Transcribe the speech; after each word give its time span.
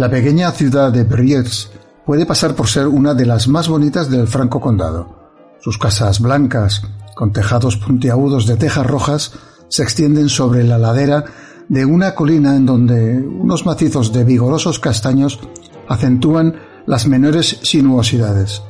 La 0.00 0.08
pequeña 0.08 0.50
ciudad 0.52 0.90
de 0.90 1.04
Brieux 1.04 1.68
puede 2.06 2.24
pasar 2.24 2.54
por 2.54 2.68
ser 2.68 2.86
una 2.86 3.12
de 3.12 3.26
las 3.26 3.48
más 3.48 3.68
bonitas 3.68 4.08
del 4.08 4.26
Franco 4.26 4.58
Condado. 4.58 5.14
Sus 5.60 5.76
casas 5.76 6.20
blancas, 6.20 6.80
con 7.14 7.34
tejados 7.34 7.76
puntiagudos 7.76 8.46
de 8.46 8.56
tejas 8.56 8.86
rojas, 8.86 9.34
se 9.68 9.82
extienden 9.82 10.30
sobre 10.30 10.64
la 10.64 10.78
ladera 10.78 11.26
de 11.68 11.84
una 11.84 12.14
colina 12.14 12.56
en 12.56 12.64
donde 12.64 13.18
unos 13.18 13.66
macizos 13.66 14.10
de 14.10 14.24
vigorosos 14.24 14.80
castaños 14.80 15.38
acentúan 15.86 16.54
las 16.86 17.06
menores 17.06 17.58
sinuosidades. 17.62 18.62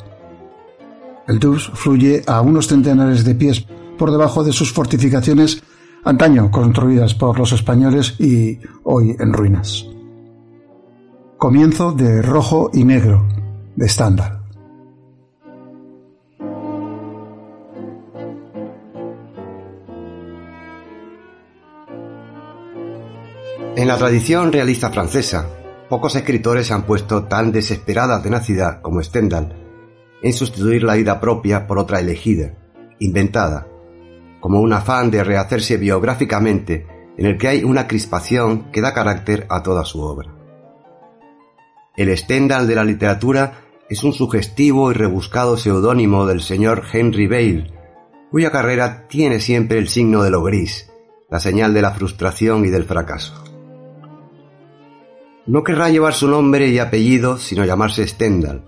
El 1.29 1.39
Doubs 1.39 1.71
fluye 1.75 2.25
a 2.27 2.41
unos 2.41 2.67
centenares 2.67 3.25
de 3.25 3.37
pies 3.37 3.65
por 3.97 4.11
debajo 4.11 4.43
de 4.43 4.53
sus 4.53 4.73
fortificaciones 4.73 5.63
antaño 6.03 6.51
construidas 6.51 7.15
por 7.15 7.39
los 7.39 7.53
españoles 7.53 8.17
y 8.19 8.59
hoy 8.83 9.15
en 9.21 9.33
ruinas. 9.33 9.90
Comienzo 11.41 11.93
de 11.93 12.21
Rojo 12.21 12.71
y 12.75 12.85
Negro, 12.85 13.27
de 13.75 13.89
Stendhal. 13.89 14.43
En 23.75 23.89
la 23.89 23.97
tradición 23.97 24.53
realista 24.53 24.91
francesa, 24.91 25.47
pocos 25.89 26.15
escritores 26.15 26.71
han 26.73 26.83
puesto 26.83 27.25
tan 27.25 27.53
desesperada 27.53 28.21
tenacidad 28.21 28.83
como 28.83 29.03
Stendhal 29.03 29.57
en 30.23 30.35
sustituir 30.35 30.83
la 30.83 30.97
vida 30.97 31.21
propia 31.21 31.67
por 31.67 31.79
otra 31.79 32.01
elegida, 32.01 32.53
inventada, 32.99 33.67
como 34.41 34.61
un 34.61 34.75
afán 34.75 35.11
de 35.11 35.25
rehacerse 35.25 35.79
biográficamente 35.79 36.87
en 37.17 37.25
el 37.25 37.39
que 37.39 37.49
hay 37.49 37.65
una 37.65 37.89
crispación 37.89 38.71
que 38.71 38.83
da 38.83 38.93
carácter 38.93 39.47
a 39.49 39.63
toda 39.63 39.87
su 39.87 40.03
obra. 40.03 40.40
El 41.97 42.17
Stendhal 42.17 42.69
de 42.69 42.75
la 42.77 42.85
literatura 42.85 43.65
es 43.89 44.05
un 44.05 44.13
sugestivo 44.13 44.91
y 44.91 44.95
rebuscado 44.95 45.57
seudónimo 45.57 46.25
del 46.25 46.41
señor 46.41 46.85
Henry 46.93 47.27
Bale, 47.27 47.73
cuya 48.31 48.53
carrera 48.53 49.09
tiene 49.09 49.41
siempre 49.41 49.79
el 49.79 49.89
signo 49.89 50.23
de 50.23 50.31
lo 50.31 50.43
gris, 50.43 50.89
la 51.29 51.41
señal 51.41 51.75
de 51.75 51.83
la 51.83 51.91
frustración 51.91 52.65
y 52.65 52.69
del 52.69 52.85
fracaso. 52.85 53.45
No 55.47 55.65
querrá 55.65 55.89
llevar 55.89 56.15
su 56.15 56.29
nombre 56.29 56.69
y 56.69 56.79
apellido 56.79 57.39
sino 57.39 57.65
llamarse 57.65 58.07
Stendhal. 58.07 58.65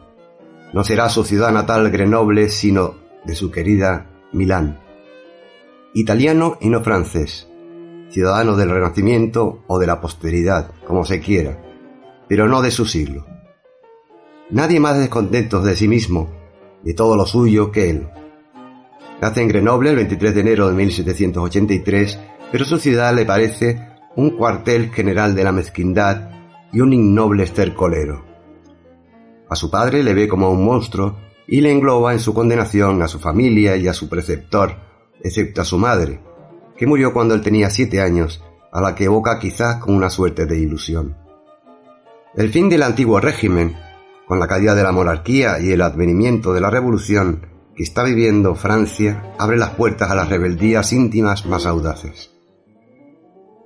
No 0.72 0.82
será 0.82 1.08
su 1.08 1.22
ciudad 1.22 1.52
natal 1.52 1.90
Grenoble 1.90 2.48
sino 2.48 2.96
de 3.24 3.36
su 3.36 3.52
querida 3.52 4.10
Milán. 4.32 4.80
Italiano 5.94 6.56
y 6.60 6.70
no 6.70 6.82
francés, 6.82 7.46
ciudadano 8.11 8.56
del 8.56 8.70
Renacimiento 8.70 9.62
o 9.68 9.78
de 9.78 9.86
la 9.86 10.00
posteridad, 10.00 10.72
como 10.84 11.05
se 11.05 11.20
quiera, 11.20 11.71
pero 12.32 12.48
no 12.48 12.62
de 12.62 12.70
su 12.70 12.86
siglo. 12.86 13.26
Nadie 14.48 14.80
más 14.80 14.96
descontento 14.96 15.60
de 15.60 15.76
sí 15.76 15.86
mismo, 15.86 16.30
de 16.82 16.94
todo 16.94 17.14
lo 17.14 17.26
suyo, 17.26 17.70
que 17.70 17.90
él. 17.90 18.08
Nace 19.20 19.42
en 19.42 19.48
Grenoble 19.48 19.90
el 19.90 19.96
23 19.96 20.34
de 20.36 20.40
enero 20.40 20.70
de 20.70 20.74
1783, 20.74 22.18
pero 22.50 22.64
su 22.64 22.78
ciudad 22.78 23.14
le 23.14 23.26
parece 23.26 23.86
un 24.16 24.30
cuartel 24.30 24.90
general 24.92 25.34
de 25.34 25.44
la 25.44 25.52
mezquindad 25.52 26.30
y 26.72 26.80
un 26.80 26.94
innoble 26.94 27.44
estercolero. 27.44 28.24
A 29.50 29.54
su 29.54 29.70
padre 29.70 30.02
le 30.02 30.14
ve 30.14 30.26
como 30.26 30.50
un 30.50 30.64
monstruo 30.64 31.18
y 31.46 31.60
le 31.60 31.70
engloba 31.70 32.14
en 32.14 32.20
su 32.20 32.32
condenación 32.32 33.02
a 33.02 33.08
su 33.08 33.18
familia 33.18 33.76
y 33.76 33.88
a 33.88 33.92
su 33.92 34.08
preceptor, 34.08 34.74
excepto 35.22 35.60
a 35.60 35.66
su 35.66 35.76
madre, 35.76 36.22
que 36.78 36.86
murió 36.86 37.12
cuando 37.12 37.34
él 37.34 37.42
tenía 37.42 37.68
siete 37.68 38.00
años, 38.00 38.42
a 38.72 38.80
la 38.80 38.94
que 38.94 39.04
evoca 39.04 39.38
quizás 39.38 39.76
con 39.82 39.94
una 39.94 40.08
suerte 40.08 40.46
de 40.46 40.58
ilusión. 40.58 41.21
El 42.34 42.50
fin 42.50 42.70
del 42.70 42.82
antiguo 42.82 43.20
régimen, 43.20 43.76
con 44.26 44.40
la 44.40 44.48
caída 44.48 44.74
de 44.74 44.82
la 44.82 44.90
monarquía 44.90 45.60
y 45.60 45.70
el 45.70 45.82
advenimiento 45.82 46.54
de 46.54 46.62
la 46.62 46.70
revolución 46.70 47.46
que 47.76 47.82
está 47.82 48.04
viviendo 48.04 48.54
Francia, 48.54 49.34
abre 49.38 49.58
las 49.58 49.70
puertas 49.70 50.10
a 50.10 50.14
las 50.14 50.30
rebeldías 50.30 50.94
íntimas 50.94 51.44
más 51.44 51.66
audaces. 51.66 52.30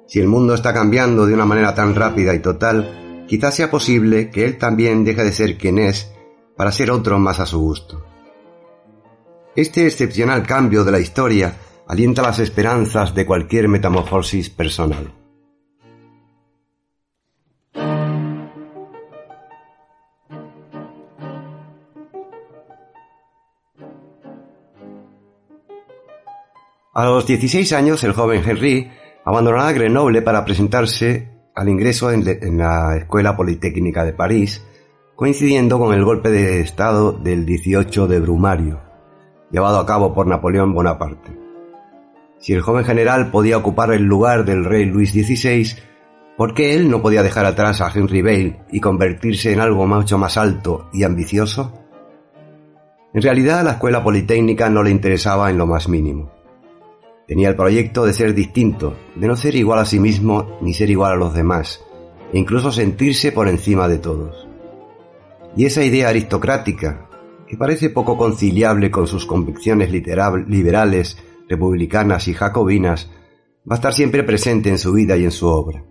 Si 0.08 0.18
el 0.18 0.26
mundo 0.26 0.54
está 0.54 0.74
cambiando 0.74 1.26
de 1.26 1.34
una 1.34 1.46
manera 1.46 1.76
tan 1.76 1.94
rápida 1.94 2.34
y 2.34 2.40
total, 2.40 3.24
quizás 3.28 3.54
sea 3.54 3.70
posible 3.70 4.30
que 4.30 4.44
él 4.44 4.58
también 4.58 5.04
deje 5.04 5.22
de 5.22 5.32
ser 5.32 5.58
quien 5.58 5.78
es 5.78 6.10
para 6.56 6.72
ser 6.72 6.90
otro 6.90 7.20
más 7.20 7.38
a 7.38 7.46
su 7.46 7.60
gusto. 7.60 8.04
Este 9.54 9.86
excepcional 9.86 10.44
cambio 10.44 10.82
de 10.82 10.90
la 10.90 10.98
historia 10.98 11.56
alienta 11.86 12.20
las 12.20 12.40
esperanzas 12.40 13.14
de 13.14 13.26
cualquier 13.26 13.68
metamorfosis 13.68 14.50
personal. 14.50 15.25
A 26.96 27.04
los 27.04 27.26
16 27.26 27.74
años, 27.74 28.02
el 28.04 28.14
joven 28.14 28.42
Henry 28.42 28.90
abandonará 29.22 29.70
Grenoble 29.72 30.22
para 30.22 30.46
presentarse 30.46 31.28
al 31.54 31.68
ingreso 31.68 32.10
en, 32.10 32.26
en, 32.26 32.56
la 32.56 32.96
Escuela 32.96 33.36
Politécnica 33.36 34.02
de 34.02 34.14
París, 34.14 34.64
coincidiendo 35.14 35.78
con 35.78 35.92
el 35.92 36.02
golpe 36.02 36.30
de 36.30 36.60
Estado 36.60 37.12
del 37.12 37.44
18 37.44 38.06
de 38.06 38.18
Brumario, 38.18 38.80
llevado 39.50 39.78
a 39.78 39.84
cabo 39.84 40.14
por 40.14 40.26
Napoleón 40.26 40.72
Bonaparte. 40.72 41.36
Si 42.38 42.54
el 42.54 42.62
joven 42.62 42.86
general 42.86 43.30
podía 43.30 43.58
ocupar 43.58 43.92
el 43.92 44.04
lugar 44.04 44.46
del 44.46 44.64
rey 44.64 44.86
Luis 44.86 45.12
XVI, 45.12 45.76
¿por 46.38 46.54
qué 46.54 46.76
él 46.76 46.90
no 46.90 47.02
podía 47.02 47.22
dejar 47.22 47.44
atrás 47.44 47.82
a 47.82 47.92
Henry 47.94 48.22
Bale 48.22 48.62
y 48.72 48.80
convertirse 48.80 49.52
en 49.52 49.60
algo 49.60 49.86
mucho 49.86 50.16
más 50.16 50.38
alto 50.38 50.88
y 50.94 51.04
ambicioso? 51.04 51.74
En 53.12 53.20
realidad, 53.20 53.64
la 53.64 53.72
escuela 53.72 54.02
politécnica 54.02 54.70
no 54.70 54.82
le 54.82 54.92
interesaba 54.92 55.50
en 55.50 55.58
lo 55.58 55.66
más 55.66 55.90
mínimo. 55.90 56.35
Tenía 57.26 57.48
el 57.48 57.56
proyecto 57.56 58.04
de 58.04 58.12
ser 58.12 58.34
distinto, 58.34 58.96
de 59.16 59.26
no 59.26 59.36
ser 59.36 59.56
igual 59.56 59.80
a 59.80 59.84
sí 59.84 59.98
mismo 59.98 60.58
ni 60.60 60.74
ser 60.74 60.90
igual 60.90 61.12
a 61.12 61.16
los 61.16 61.34
demás, 61.34 61.84
e 62.32 62.38
incluso 62.38 62.70
sentirse 62.70 63.32
por 63.32 63.48
encima 63.48 63.88
de 63.88 63.98
todos. 63.98 64.46
Y 65.56 65.64
esa 65.64 65.82
idea 65.82 66.08
aristocrática, 66.08 67.08
que 67.48 67.56
parece 67.56 67.90
poco 67.90 68.16
conciliable 68.16 68.90
con 68.92 69.08
sus 69.08 69.26
convicciones 69.26 69.90
liberales, 69.90 71.18
republicanas 71.48 72.28
y 72.28 72.34
jacobinas, 72.34 73.10
va 73.68 73.74
a 73.74 73.78
estar 73.78 73.92
siempre 73.92 74.22
presente 74.22 74.68
en 74.68 74.78
su 74.78 74.92
vida 74.92 75.16
y 75.16 75.24
en 75.24 75.32
su 75.32 75.48
obra. 75.48 75.84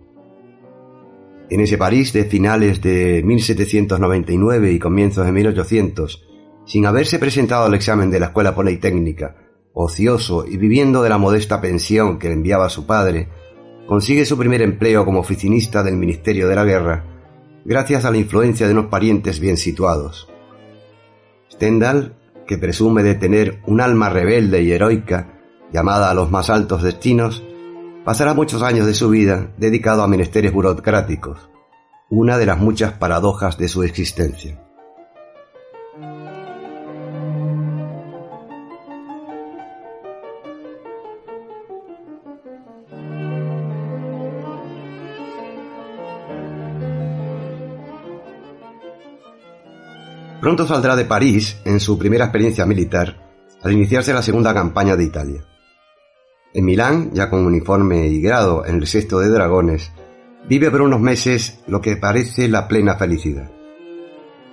En 1.50 1.60
ese 1.60 1.76
París 1.76 2.12
de 2.14 2.24
finales 2.24 2.80
de 2.80 3.22
1799 3.24 4.72
y 4.72 4.78
comienzos 4.78 5.26
de 5.26 5.32
1800, 5.32 6.26
sin 6.64 6.86
haberse 6.86 7.18
presentado 7.18 7.66
al 7.66 7.74
examen 7.74 8.10
de 8.10 8.20
la 8.20 8.26
Escuela 8.26 8.54
Politécnica, 8.54 9.45
ocioso 9.78 10.46
y 10.46 10.56
viviendo 10.56 11.02
de 11.02 11.10
la 11.10 11.18
modesta 11.18 11.60
pensión 11.60 12.18
que 12.18 12.28
le 12.28 12.34
enviaba 12.34 12.70
su 12.70 12.86
padre, 12.86 13.28
consigue 13.86 14.24
su 14.24 14.38
primer 14.38 14.62
empleo 14.62 15.04
como 15.04 15.20
oficinista 15.20 15.82
del 15.82 15.98
Ministerio 15.98 16.48
de 16.48 16.56
la 16.56 16.64
Guerra, 16.64 17.04
gracias 17.62 18.06
a 18.06 18.10
la 18.10 18.16
influencia 18.16 18.66
de 18.66 18.72
unos 18.72 18.86
parientes 18.86 19.38
bien 19.38 19.58
situados. 19.58 20.28
Stendhal, 21.52 22.16
que 22.46 22.56
presume 22.56 23.02
de 23.02 23.16
tener 23.16 23.60
un 23.66 23.82
alma 23.82 24.08
rebelde 24.08 24.62
y 24.62 24.72
heroica, 24.72 25.40
llamada 25.70 26.10
a 26.10 26.14
los 26.14 26.30
más 26.30 26.48
altos 26.48 26.82
destinos, 26.82 27.44
pasará 28.02 28.32
muchos 28.32 28.62
años 28.62 28.86
de 28.86 28.94
su 28.94 29.10
vida 29.10 29.52
dedicado 29.58 30.02
a 30.02 30.08
menesteres 30.08 30.54
burocráticos, 30.54 31.50
una 32.08 32.38
de 32.38 32.46
las 32.46 32.58
muchas 32.58 32.94
paradojas 32.94 33.58
de 33.58 33.68
su 33.68 33.82
existencia. 33.82 34.65
Pronto 50.46 50.64
saldrá 50.64 50.94
de 50.94 51.04
París 51.04 51.56
en 51.64 51.80
su 51.80 51.98
primera 51.98 52.26
experiencia 52.26 52.64
militar 52.66 53.16
al 53.64 53.72
iniciarse 53.72 54.12
la 54.12 54.22
segunda 54.22 54.54
campaña 54.54 54.94
de 54.94 55.02
Italia. 55.02 55.44
En 56.54 56.64
Milán, 56.64 57.10
ya 57.12 57.28
con 57.28 57.44
uniforme 57.44 58.06
y 58.06 58.20
grado 58.20 58.64
en 58.64 58.76
el 58.76 58.86
sexto 58.86 59.18
de 59.18 59.28
dragones, 59.28 59.90
vive 60.48 60.70
por 60.70 60.82
unos 60.82 61.00
meses 61.00 61.58
lo 61.66 61.80
que 61.80 61.96
parece 61.96 62.46
la 62.46 62.68
plena 62.68 62.94
felicidad. 62.94 63.50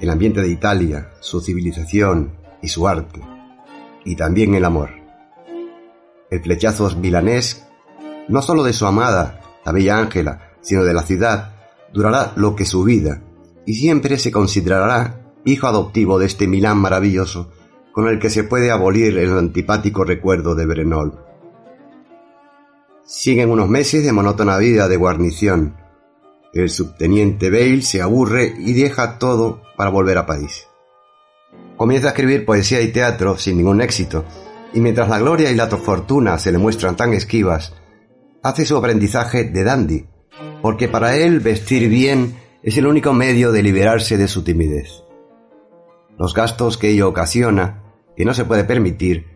El 0.01 0.09
ambiente 0.09 0.41
de 0.41 0.49
Italia, 0.49 1.11
su 1.19 1.41
civilización 1.41 2.39
y 2.59 2.69
su 2.69 2.87
arte, 2.87 3.21
y 4.03 4.15
también 4.15 4.55
el 4.55 4.65
amor. 4.65 4.89
El 6.31 6.41
flechazo 6.41 6.89
milanés, 6.97 7.67
no 8.29 8.41
solo 8.41 8.63
de 8.63 8.73
su 8.73 8.87
amada, 8.87 9.41
la 9.63 9.71
bella 9.71 9.99
Ángela, 9.99 10.53
sino 10.59 10.83
de 10.83 10.93
la 10.95 11.03
ciudad, 11.03 11.53
durará 11.93 12.33
lo 12.35 12.55
que 12.55 12.65
su 12.65 12.83
vida, 12.83 13.21
y 13.67 13.75
siempre 13.75 14.17
se 14.17 14.31
considerará 14.31 15.19
hijo 15.45 15.67
adoptivo 15.67 16.19
de 16.19 16.25
este 16.25 16.47
Milán 16.47 16.77
maravilloso, 16.77 17.51
con 17.91 18.07
el 18.07 18.19
que 18.19 18.29
se 18.29 18.43
puede 18.43 18.71
abolir 18.71 19.17
el 19.17 19.37
antipático 19.37 20.03
recuerdo 20.03 20.55
de 20.55 20.65
Brenold. 20.65 21.13
Siguen 23.05 23.51
unos 23.51 23.69
meses 23.69 24.03
de 24.03 24.11
monótona 24.11 24.57
vida 24.57 24.87
de 24.87 24.97
guarnición. 24.97 25.75
El 26.53 26.69
subteniente 26.69 27.49
Bale 27.49 27.81
se 27.81 28.01
aburre 28.01 28.53
y 28.57 28.73
deja 28.73 29.19
todo 29.19 29.61
para 29.75 29.89
volver 29.89 30.17
a 30.17 30.25
París. 30.25 30.67
Comienza 31.75 32.07
a 32.07 32.11
escribir 32.11 32.45
poesía 32.45 32.81
y 32.81 32.91
teatro 32.91 33.37
sin 33.37 33.57
ningún 33.57 33.81
éxito, 33.81 34.23
y 34.73 34.79
mientras 34.79 35.09
la 35.09 35.19
gloria 35.19 35.51
y 35.51 35.55
la 35.55 35.67
fortuna 35.67 36.37
se 36.39 36.51
le 36.51 36.57
muestran 36.57 36.95
tan 36.95 37.13
esquivas, 37.13 37.73
hace 38.41 38.65
su 38.65 38.77
aprendizaje 38.77 39.43
de 39.43 39.63
dandy, 39.63 40.05
porque 40.61 40.87
para 40.87 41.15
él 41.15 41.39
vestir 41.39 41.89
bien 41.89 42.35
es 42.63 42.77
el 42.77 42.87
único 42.87 43.13
medio 43.13 43.51
de 43.51 43.61
liberarse 43.61 44.17
de 44.17 44.27
su 44.27 44.43
timidez. 44.43 45.02
Los 46.18 46.33
gastos 46.33 46.77
que 46.77 46.89
ello 46.89 47.10
ocasiona, 47.10 47.83
que 48.15 48.25
no 48.25 48.33
se 48.33 48.45
puede 48.45 48.63
permitir, 48.63 49.27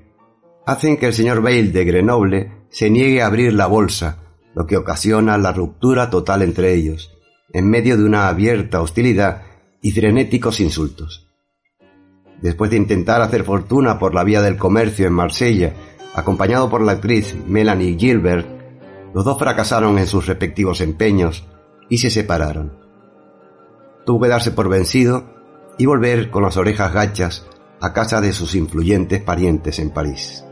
hacen 0.65 0.97
que 0.97 1.07
el 1.07 1.13
señor 1.13 1.41
Bale 1.41 1.71
de 1.71 1.85
Grenoble 1.85 2.51
se 2.69 2.89
niegue 2.89 3.21
a 3.21 3.27
abrir 3.27 3.53
la 3.53 3.67
bolsa, 3.67 4.19
lo 4.53 4.65
que 4.65 4.77
ocasiona 4.77 5.37
la 5.37 5.53
ruptura 5.53 6.09
total 6.09 6.41
entre 6.41 6.73
ellos, 6.73 7.17
en 7.53 7.69
medio 7.69 7.97
de 7.97 8.03
una 8.03 8.27
abierta 8.27 8.81
hostilidad 8.81 9.43
y 9.81 9.91
frenéticos 9.91 10.59
insultos. 10.59 11.27
Después 12.41 12.69
de 12.69 12.77
intentar 12.77 13.21
hacer 13.21 13.43
fortuna 13.43 13.97
por 13.97 14.13
la 14.13 14.23
vía 14.23 14.41
del 14.41 14.57
comercio 14.57 15.07
en 15.07 15.13
Marsella, 15.13 15.73
acompañado 16.13 16.69
por 16.69 16.81
la 16.81 16.93
actriz 16.93 17.35
Melanie 17.47 17.97
Gilbert, 17.97 18.47
los 19.13 19.25
dos 19.25 19.39
fracasaron 19.39 19.97
en 19.97 20.07
sus 20.07 20.27
respectivos 20.27 20.81
empeños 20.81 21.45
y 21.89 21.97
se 21.97 22.09
separaron. 22.09 22.77
Tuvo 24.05 24.21
que 24.21 24.27
darse 24.27 24.51
por 24.51 24.69
vencido 24.69 25.36
y 25.77 25.85
volver 25.85 26.29
con 26.29 26.43
las 26.43 26.57
orejas 26.57 26.93
gachas 26.93 27.45
a 27.79 27.93
casa 27.93 28.21
de 28.21 28.33
sus 28.33 28.55
influyentes 28.55 29.21
parientes 29.21 29.79
en 29.79 29.91
París. 29.91 30.43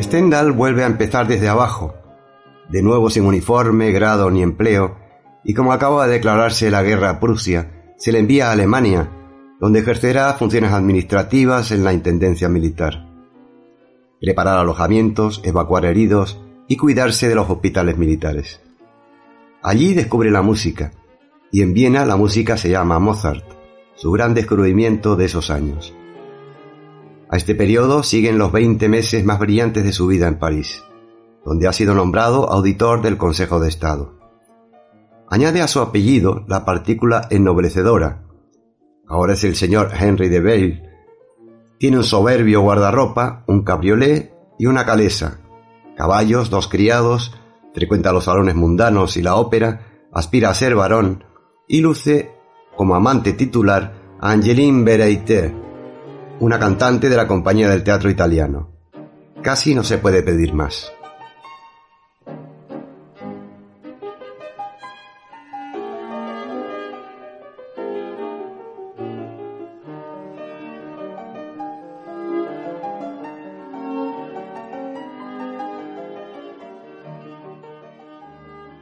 Stendhal 0.00 0.52
vuelve 0.52 0.84
a 0.84 0.86
empezar 0.86 1.26
desde 1.26 1.48
abajo, 1.48 1.94
de 2.68 2.82
nuevo 2.82 3.10
sin 3.10 3.26
uniforme, 3.26 3.90
grado 3.90 4.30
ni 4.30 4.42
empleo, 4.42 4.96
y 5.44 5.54
como 5.54 5.72
acaba 5.72 6.06
de 6.06 6.14
declararse 6.14 6.70
la 6.70 6.82
guerra 6.82 7.10
a 7.10 7.20
Prusia, 7.20 7.92
se 7.96 8.12
le 8.12 8.20
envía 8.20 8.48
a 8.48 8.52
Alemania, 8.52 9.10
donde 9.60 9.80
ejercerá 9.80 10.32
funciones 10.34 10.72
administrativas 10.72 11.72
en 11.72 11.84
la 11.84 11.92
Intendencia 11.92 12.48
Militar. 12.48 13.08
Preparar 14.20 14.58
alojamientos, 14.58 15.40
evacuar 15.44 15.84
heridos 15.84 16.40
y 16.68 16.76
cuidarse 16.76 17.28
de 17.28 17.34
los 17.34 17.48
hospitales 17.50 17.98
militares. 17.98 18.60
Allí 19.62 19.94
descubre 19.94 20.30
la 20.30 20.42
música, 20.42 20.92
y 21.50 21.62
en 21.62 21.74
Viena 21.74 22.04
la 22.04 22.16
música 22.16 22.56
se 22.56 22.70
llama 22.70 22.98
Mozart, 22.98 23.44
su 23.96 24.10
gran 24.12 24.34
descubrimiento 24.34 25.16
de 25.16 25.24
esos 25.24 25.50
años. 25.50 25.94
A 27.30 27.36
este 27.36 27.54
periodo 27.54 28.02
siguen 28.02 28.38
los 28.38 28.52
20 28.52 28.88
meses 28.88 29.24
más 29.24 29.38
brillantes 29.38 29.84
de 29.84 29.92
su 29.92 30.06
vida 30.06 30.28
en 30.28 30.38
París 30.38 30.82
donde 31.48 31.66
ha 31.66 31.72
sido 31.72 31.94
nombrado 31.94 32.52
auditor 32.52 33.00
del 33.00 33.16
Consejo 33.16 33.58
de 33.58 33.68
Estado. 33.68 34.12
Añade 35.30 35.62
a 35.62 35.66
su 35.66 35.80
apellido 35.80 36.44
la 36.46 36.66
partícula 36.66 37.26
ennoblecedora. 37.30 38.27
Ahora 39.08 39.32
es 39.32 39.44
el 39.44 39.56
señor 39.56 39.90
Henry 39.98 40.28
de 40.28 40.40
Bale. 40.40 40.82
Tiene 41.78 41.96
un 41.96 42.04
soberbio 42.04 42.60
guardarropa, 42.60 43.44
un 43.46 43.64
cabriolet 43.64 44.34
y 44.58 44.66
una 44.66 44.84
calesa, 44.84 45.40
caballos, 45.96 46.50
dos 46.50 46.68
criados, 46.68 47.34
frecuenta 47.74 48.12
los 48.12 48.24
salones 48.24 48.54
mundanos 48.54 49.16
y 49.16 49.22
la 49.22 49.36
ópera, 49.36 50.08
aspira 50.12 50.50
a 50.50 50.54
ser 50.54 50.74
varón 50.74 51.24
y 51.66 51.80
luce 51.80 52.32
como 52.76 52.94
amante 52.94 53.32
titular 53.32 54.16
a 54.20 54.32
Angeline 54.32 54.84
Bereiter, 54.84 55.54
una 56.40 56.58
cantante 56.58 57.08
de 57.08 57.16
la 57.16 57.26
compañía 57.26 57.68
del 57.70 57.84
teatro 57.84 58.10
italiano. 58.10 58.72
Casi 59.42 59.74
no 59.74 59.84
se 59.84 59.98
puede 59.98 60.22
pedir 60.22 60.52
más. 60.52 60.92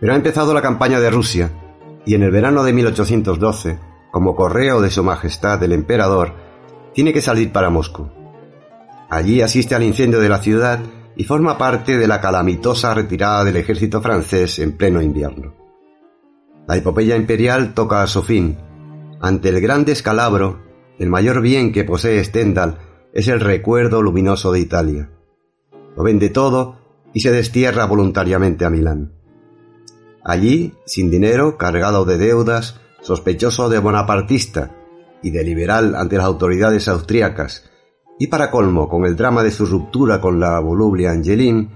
Pero 0.06 0.14
ha 0.14 0.18
empezado 0.18 0.54
la 0.54 0.62
campaña 0.62 1.00
de 1.00 1.10
Rusia, 1.10 1.50
y 2.04 2.14
en 2.14 2.22
el 2.22 2.30
verano 2.30 2.62
de 2.62 2.72
1812, 2.72 3.80
como 4.12 4.36
correo 4.36 4.80
de 4.80 4.88
Su 4.88 5.02
Majestad 5.02 5.60
el 5.64 5.72
Emperador, 5.72 6.32
tiene 6.94 7.12
que 7.12 7.20
salir 7.20 7.50
para 7.50 7.70
Moscú. 7.70 8.08
Allí 9.10 9.42
asiste 9.42 9.74
al 9.74 9.82
incendio 9.82 10.20
de 10.20 10.28
la 10.28 10.38
ciudad 10.38 10.78
y 11.16 11.24
forma 11.24 11.58
parte 11.58 11.98
de 11.98 12.06
la 12.06 12.20
calamitosa 12.20 12.94
retirada 12.94 13.42
del 13.42 13.56
ejército 13.56 14.00
francés 14.00 14.60
en 14.60 14.76
pleno 14.76 15.02
invierno. 15.02 15.56
La 16.68 16.76
epopeya 16.76 17.16
imperial 17.16 17.74
toca 17.74 18.04
a 18.04 18.06
su 18.06 18.22
fin. 18.22 18.58
Ante 19.20 19.48
el 19.48 19.60
gran 19.60 19.84
descalabro, 19.84 20.60
el 21.00 21.08
mayor 21.08 21.40
bien 21.40 21.72
que 21.72 21.82
posee 21.82 22.22
Stendhal 22.22 22.78
es 23.12 23.26
el 23.26 23.40
recuerdo 23.40 24.02
luminoso 24.02 24.52
de 24.52 24.60
Italia. 24.60 25.10
Lo 25.96 26.04
vende 26.04 26.28
todo 26.28 26.78
y 27.12 27.22
se 27.22 27.32
destierra 27.32 27.86
voluntariamente 27.86 28.64
a 28.64 28.70
Milán. 28.70 29.15
Allí, 30.28 30.74
sin 30.86 31.08
dinero, 31.08 31.56
cargado 31.56 32.04
de 32.04 32.18
deudas, 32.18 32.80
sospechoso 33.00 33.68
de 33.68 33.78
bonapartista 33.78 34.72
y 35.22 35.30
de 35.30 35.44
liberal 35.44 35.94
ante 35.94 36.16
las 36.16 36.26
autoridades 36.26 36.88
austríacas, 36.88 37.70
y 38.18 38.26
para 38.26 38.50
colmo 38.50 38.88
con 38.88 39.06
el 39.06 39.14
drama 39.14 39.44
de 39.44 39.52
su 39.52 39.66
ruptura 39.66 40.20
con 40.20 40.40
la 40.40 40.58
voluble 40.58 41.06
Angeline, 41.06 41.70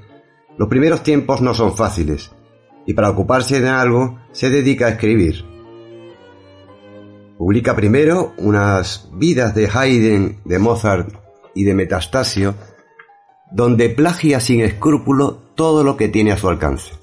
los 0.58 0.68
primeros 0.68 1.04
tiempos 1.04 1.40
no 1.40 1.54
son 1.54 1.76
fáciles, 1.76 2.32
y 2.86 2.94
para 2.94 3.10
ocuparse 3.10 3.60
de 3.60 3.68
algo 3.68 4.18
se 4.32 4.50
dedica 4.50 4.86
a 4.86 4.90
escribir. 4.90 5.44
Publica 7.38 7.76
primero 7.76 8.32
unas 8.36 9.08
vidas 9.12 9.54
de 9.54 9.70
Haydn, 9.72 10.40
de 10.44 10.58
Mozart 10.58 11.14
y 11.54 11.62
de 11.62 11.74
Metastasio, 11.74 12.56
donde 13.52 13.90
plagia 13.90 14.40
sin 14.40 14.60
escrúpulo 14.60 15.38
todo 15.54 15.84
lo 15.84 15.96
que 15.96 16.08
tiene 16.08 16.32
a 16.32 16.36
su 16.36 16.48
alcance. 16.48 16.99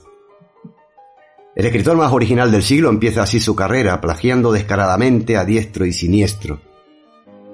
El 1.58 1.66
escritor 1.66 1.98
más 1.98 2.14
original 2.14 2.52
del 2.52 2.62
siglo 2.62 2.88
empieza 2.90 3.24
así 3.24 3.40
su 3.40 3.56
carrera, 3.56 4.00
plagiando 4.00 4.52
descaradamente 4.52 5.38
a 5.38 5.44
diestro 5.44 5.88
y 5.88 5.92
siniestro, 5.92 6.62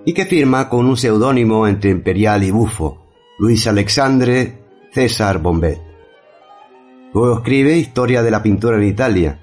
y 0.03 0.12
que 0.12 0.25
firma 0.25 0.67
con 0.67 0.88
un 0.88 0.98
seudónimo 0.98 1.69
entre 1.69 1.91
imperial 1.91 2.43
y 2.43 2.51
bufo, 2.51 3.07
Luis 3.39 3.65
Alexandre 3.65 4.60
César 4.91 5.41
Bombet. 5.41 5.79
Luego 7.13 7.38
escribe 7.38 7.77
Historia 7.77 8.22
de 8.24 8.31
la 8.31 8.43
pintura 8.43 8.75
en 8.75 8.83
Italia, 8.83 9.39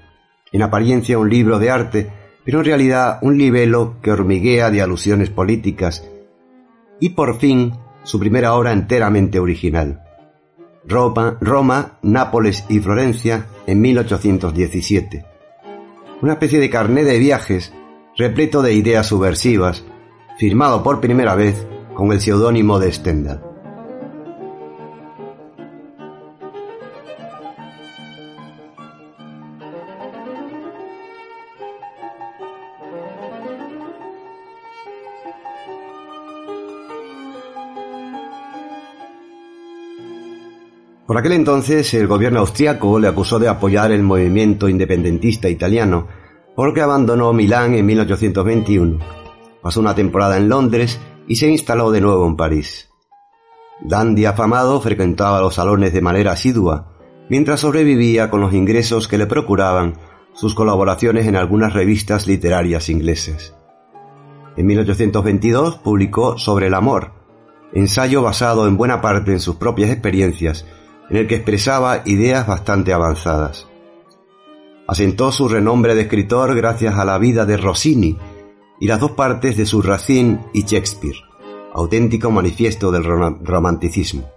en 0.51 0.61
apariencia 0.61 1.17
un 1.17 1.31
libro 1.31 1.57
de 1.57 1.71
arte, 1.71 2.11
pero 2.45 2.59
en 2.59 2.65
realidad 2.65 3.17
un 3.23 3.39
libelo 3.39 3.95
que 4.03 4.11
hormiguea 4.11 4.69
de 4.69 4.83
alusiones 4.83 5.31
políticas, 5.31 6.07
y 6.99 7.09
por 7.09 7.39
fin 7.39 7.73
su 8.03 8.19
primera 8.19 8.53
obra 8.53 8.73
enteramente 8.73 9.39
original, 9.39 10.03
Roma, 10.85 11.97
Nápoles 12.01 12.65
y 12.69 12.79
Florencia 12.79 13.45
en 13.67 13.81
1817. 13.81 15.25
Una 16.21 16.33
especie 16.33 16.59
de 16.59 16.69
carné 16.69 17.03
de 17.03 17.19
viajes 17.19 17.73
repleto 18.17 18.61
de 18.61 18.73
ideas 18.73 19.07
subversivas, 19.07 19.83
firmado 20.37 20.83
por 20.83 21.01
primera 21.01 21.35
vez 21.35 21.65
con 21.93 22.11
el 22.11 22.19
seudónimo 22.19 22.79
de 22.79 22.91
Stendhal. 22.91 23.50
Por 41.11 41.17
aquel 41.17 41.33
entonces 41.33 41.93
el 41.93 42.07
gobierno 42.07 42.39
austriaco 42.39 42.97
le 42.97 43.09
acusó 43.09 43.37
de 43.37 43.49
apoyar 43.49 43.91
el 43.91 44.01
movimiento 44.01 44.69
independentista 44.69 45.49
italiano, 45.49 46.07
porque 46.55 46.79
abandonó 46.79 47.33
Milán 47.33 47.73
en 47.73 47.85
1821. 47.85 48.97
Pasó 49.61 49.81
una 49.81 49.93
temporada 49.93 50.37
en 50.37 50.47
Londres 50.47 51.01
y 51.27 51.35
se 51.35 51.49
instaló 51.49 51.91
de 51.91 51.99
nuevo 51.99 52.25
en 52.25 52.37
París. 52.37 52.87
Dandy 53.81 54.23
afamado 54.23 54.79
frecuentaba 54.79 55.41
los 55.41 55.55
salones 55.55 55.91
de 55.91 55.99
manera 55.99 56.31
asidua, 56.31 56.93
mientras 57.27 57.59
sobrevivía 57.59 58.29
con 58.29 58.39
los 58.39 58.53
ingresos 58.53 59.09
que 59.09 59.17
le 59.17 59.27
procuraban 59.27 59.95
sus 60.31 60.55
colaboraciones 60.55 61.27
en 61.27 61.35
algunas 61.35 61.73
revistas 61.73 62.25
literarias 62.25 62.87
ingleses. 62.87 63.53
En 64.55 64.65
1822 64.65 65.75
publicó 65.75 66.37
Sobre 66.37 66.67
el 66.67 66.73
amor, 66.73 67.11
ensayo 67.73 68.21
basado 68.21 68.65
en 68.65 68.77
buena 68.77 69.01
parte 69.01 69.33
en 69.33 69.41
sus 69.41 69.57
propias 69.57 69.89
experiencias, 69.89 70.65
en 71.11 71.17
el 71.17 71.27
que 71.27 71.35
expresaba 71.35 72.03
ideas 72.05 72.47
bastante 72.47 72.93
avanzadas. 72.93 73.67
Asentó 74.87 75.33
su 75.33 75.49
renombre 75.49 75.93
de 75.93 76.03
escritor 76.03 76.55
gracias 76.55 76.95
a 76.95 77.03
la 77.03 77.17
vida 77.17 77.45
de 77.45 77.57
Rossini 77.57 78.17
y 78.79 78.87
las 78.87 79.01
dos 79.01 79.11
partes 79.11 79.57
de 79.57 79.65
su 79.65 79.81
Racine 79.81 80.39
y 80.53 80.63
Shakespeare, 80.63 81.17
auténtico 81.73 82.31
manifiesto 82.31 82.91
del 82.91 83.03
romanticismo. 83.03 84.31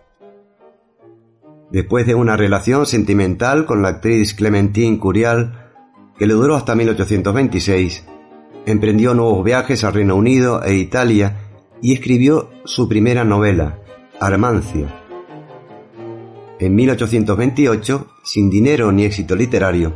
Después 1.70 2.06
de 2.06 2.16
una 2.16 2.36
relación 2.36 2.86
sentimental 2.86 3.66
con 3.66 3.80
la 3.80 3.90
actriz 3.90 4.34
Clementine 4.34 4.98
Curial, 4.98 5.72
que 6.18 6.26
le 6.26 6.34
duró 6.34 6.56
hasta 6.56 6.74
1826, 6.74 8.04
emprendió 8.66 9.14
nuevos 9.14 9.44
viajes 9.44 9.84
al 9.84 9.94
Reino 9.94 10.16
Unido 10.16 10.62
e 10.64 10.74
Italia 10.74 11.36
y 11.80 11.94
escribió 11.94 12.50
su 12.64 12.88
primera 12.88 13.24
novela, 13.24 13.78
Armancio. 14.18 15.03
En 16.60 16.74
1828, 16.74 18.06
sin 18.22 18.48
dinero 18.48 18.92
ni 18.92 19.04
éxito 19.04 19.34
literario, 19.34 19.92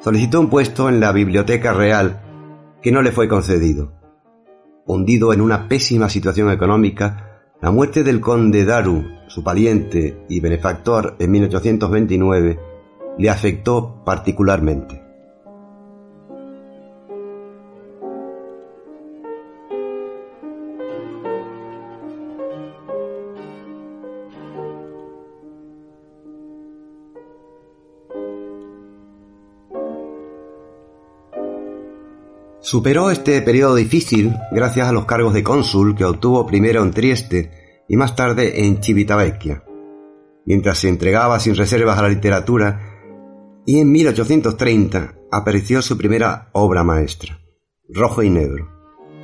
solicitó 0.00 0.40
un 0.40 0.48
puesto 0.48 0.88
en 0.88 1.00
la 1.00 1.12
Biblioteca 1.12 1.72
Real, 1.72 2.22
que 2.80 2.92
no 2.92 3.02
le 3.02 3.12
fue 3.12 3.28
concedido. 3.28 3.92
Hundido 4.86 5.32
en 5.32 5.40
una 5.40 5.68
pésima 5.68 6.08
situación 6.08 6.50
económica, 6.50 7.42
la 7.60 7.70
muerte 7.70 8.04
del 8.04 8.20
conde 8.20 8.64
Daru, 8.64 9.04
su 9.26 9.44
pariente 9.44 10.24
y 10.28 10.40
benefactor 10.40 11.16
en 11.18 11.30
1829, 11.30 12.58
le 13.18 13.30
afectó 13.30 14.02
particularmente. 14.04 15.07
Superó 32.70 33.10
este 33.10 33.40
periodo 33.40 33.76
difícil 33.76 34.36
gracias 34.52 34.88
a 34.88 34.92
los 34.92 35.06
cargos 35.06 35.32
de 35.32 35.42
cónsul 35.42 35.96
que 35.96 36.04
obtuvo 36.04 36.46
primero 36.46 36.82
en 36.82 36.90
Trieste 36.90 37.82
y 37.88 37.96
más 37.96 38.14
tarde 38.14 38.66
en 38.66 38.82
Civitavecchia, 38.82 39.64
mientras 40.44 40.76
se 40.76 40.90
entregaba 40.90 41.40
sin 41.40 41.56
reservas 41.56 41.98
a 41.98 42.02
la 42.02 42.10
literatura 42.10 43.00
y 43.64 43.80
en 43.80 43.90
1830 43.90 45.14
apareció 45.32 45.80
su 45.80 45.96
primera 45.96 46.50
obra 46.52 46.84
maestra, 46.84 47.40
Rojo 47.88 48.22
y 48.22 48.28
Negro, 48.28 48.68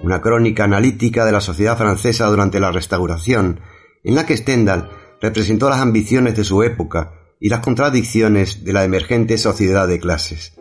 una 0.02 0.22
crónica 0.22 0.64
analítica 0.64 1.26
de 1.26 1.32
la 1.32 1.42
sociedad 1.42 1.76
francesa 1.76 2.24
durante 2.28 2.60
la 2.60 2.72
Restauración, 2.72 3.60
en 4.04 4.14
la 4.14 4.24
que 4.24 4.38
Stendhal 4.38 4.88
representó 5.20 5.68
las 5.68 5.80
ambiciones 5.80 6.34
de 6.34 6.44
su 6.44 6.62
época 6.62 7.12
y 7.38 7.50
las 7.50 7.60
contradicciones 7.60 8.64
de 8.64 8.72
la 8.72 8.84
emergente 8.84 9.36
sociedad 9.36 9.86
de 9.86 10.00
clases, 10.00 10.54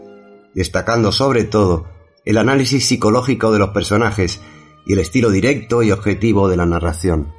destacando 0.54 1.14
sobre 1.14 1.46
todo 1.46 1.93
el 2.26 2.38
análisis 2.38 2.86
psicológico 2.86 3.52
de 3.52 3.60
los 3.60 3.70
personajes 3.70 4.42
y 4.86 4.94
el 4.94 5.00
estilo 5.00 5.30
directo 5.30 5.84
y 5.84 5.92
objetivo 5.92 6.48
de 6.48 6.58
la 6.58 6.66
narración. 6.66 7.34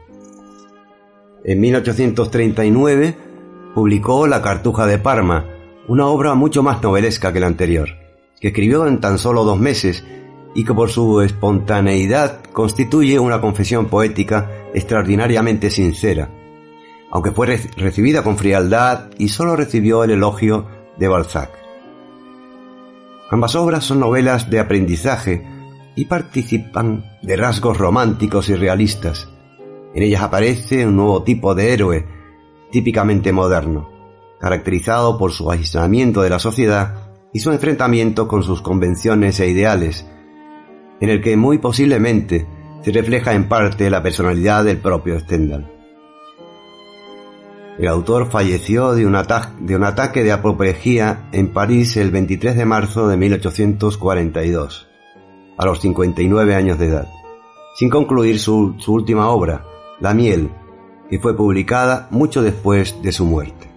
En 1.44 1.60
1839 1.60 3.16
publicó 3.74 4.26
La 4.26 4.42
Cartuja 4.42 4.86
de 4.86 4.98
Parma, 4.98 5.46
una 5.88 6.06
obra 6.06 6.34
mucho 6.34 6.62
más 6.62 6.82
novelesca 6.82 7.32
que 7.32 7.40
la 7.40 7.46
anterior, 7.46 7.88
que 8.40 8.48
escribió 8.48 8.86
en 8.86 9.00
tan 9.00 9.18
solo 9.18 9.44
dos 9.44 9.58
meses 9.58 10.04
y 10.54 10.64
que 10.64 10.72
por 10.72 10.90
su 10.90 11.20
espontaneidad 11.20 12.42
constituye 12.52 13.18
una 13.18 13.40
confesión 13.40 13.86
poética 13.86 14.50
extraordinariamente 14.72 15.70
sincera, 15.70 16.30
aunque 17.10 17.32
fue 17.32 17.58
recibida 17.76 18.22
con 18.22 18.38
frialdad 18.38 19.10
y 19.18 19.28
solo 19.28 19.56
recibió 19.56 20.04
el 20.04 20.12
elogio 20.12 20.66
de 20.98 21.08
Balzac. 21.08 21.63
Ambas 23.31 23.54
obras 23.54 23.85
son 23.85 24.00
novelas 24.00 24.50
de 24.50 24.61
aprendizaje 24.61 25.47
y 25.97 26.04
participan 26.07 27.04
de 27.23 27.37
rasgos 27.37 27.78
románticos 27.78 28.49
y 28.49 28.54
realistas. 28.54 29.28
En 29.95 30.02
ellas 30.02 30.23
aparece 30.23 30.87
un 30.87 30.97
nuevo 30.97 31.23
tipo 31.23 31.54
de 31.54 31.73
héroe, 31.73 32.07
típicamente 32.71 33.33
moderno, 33.33 33.88
caracterizado 34.40 35.16
por 35.16 35.33
su 35.33 35.50
aislamiento 35.50 36.23
de 36.23 36.31
la 36.31 36.38
sociedad 36.38 37.12
y 37.33 37.40
su 37.40 37.50
enfrentamiento 37.50 38.28
con 38.28 38.43
sus 38.43 38.61
convenciones 38.61 39.40
e 39.40 39.49
ideales, 39.49 40.07
en 41.00 41.11
el 41.11 41.21
que 41.21 41.37
muy 41.37 41.59
posiblemente 41.59 42.47
se 42.83 42.93
refleja 42.93 43.35
en 43.35 43.49
parte 43.49 43.88
la 43.90 44.02
personalidad 44.02 44.64
del 44.64 44.78
propio 44.78 45.19
Stendhal. 45.19 45.74
El 47.78 47.88
autor 47.88 48.31
falleció 48.31 48.95
de 48.95 49.04
un, 49.04 49.16
ataque 49.16 50.23
de 50.23 50.33
apoplejía 50.33 51.28
en 51.33 51.52
París 51.52 51.97
el 51.97 52.12
23 52.12 52.57
de 52.57 52.64
marzo 52.64 53.09
de 53.09 53.16
1842, 53.16 54.88
a 55.59 55.66
los 55.66 55.81
59 55.81 56.54
años 56.54 56.78
de 56.78 56.87
edad, 56.87 57.09
sin 57.75 57.90
concluir 57.90 58.38
su 58.38 58.76
última 58.87 59.28
obra, 59.28 59.64
La 60.00 60.14
miel, 60.14 60.50
que 61.11 61.19
fue 61.19 61.37
publicada 61.37 62.07
mucho 62.11 62.43
después 62.43 63.02
de 63.02 63.11
su 63.11 63.25
muerte. 63.25 63.74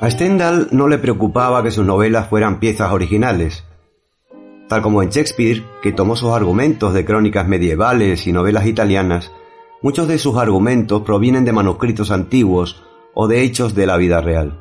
A 0.00 0.10
Stendhal 0.10 0.68
no 0.70 0.86
le 0.86 0.98
preocupaba 0.98 1.62
que 1.64 1.72
sus 1.72 1.84
novelas 1.84 2.28
fueran 2.28 2.60
piezas 2.60 2.92
originales, 2.92 3.64
tal 4.68 4.80
como 4.80 5.02
en 5.02 5.08
Shakespeare, 5.08 5.64
que 5.82 5.90
tomó 5.90 6.14
sus 6.14 6.30
argumentos 6.30 6.94
de 6.94 7.04
crónicas 7.04 7.48
medievales 7.48 8.28
y 8.28 8.32
novelas 8.32 8.66
italianas, 8.66 9.32
muchos 9.82 10.06
de 10.06 10.18
sus 10.18 10.36
argumentos 10.36 11.02
provienen 11.02 11.44
de 11.44 11.52
manuscritos 11.52 12.12
antiguos 12.12 12.84
o 13.12 13.26
de 13.26 13.42
hechos 13.42 13.74
de 13.74 13.86
la 13.86 13.96
vida 13.96 14.20
real. 14.20 14.60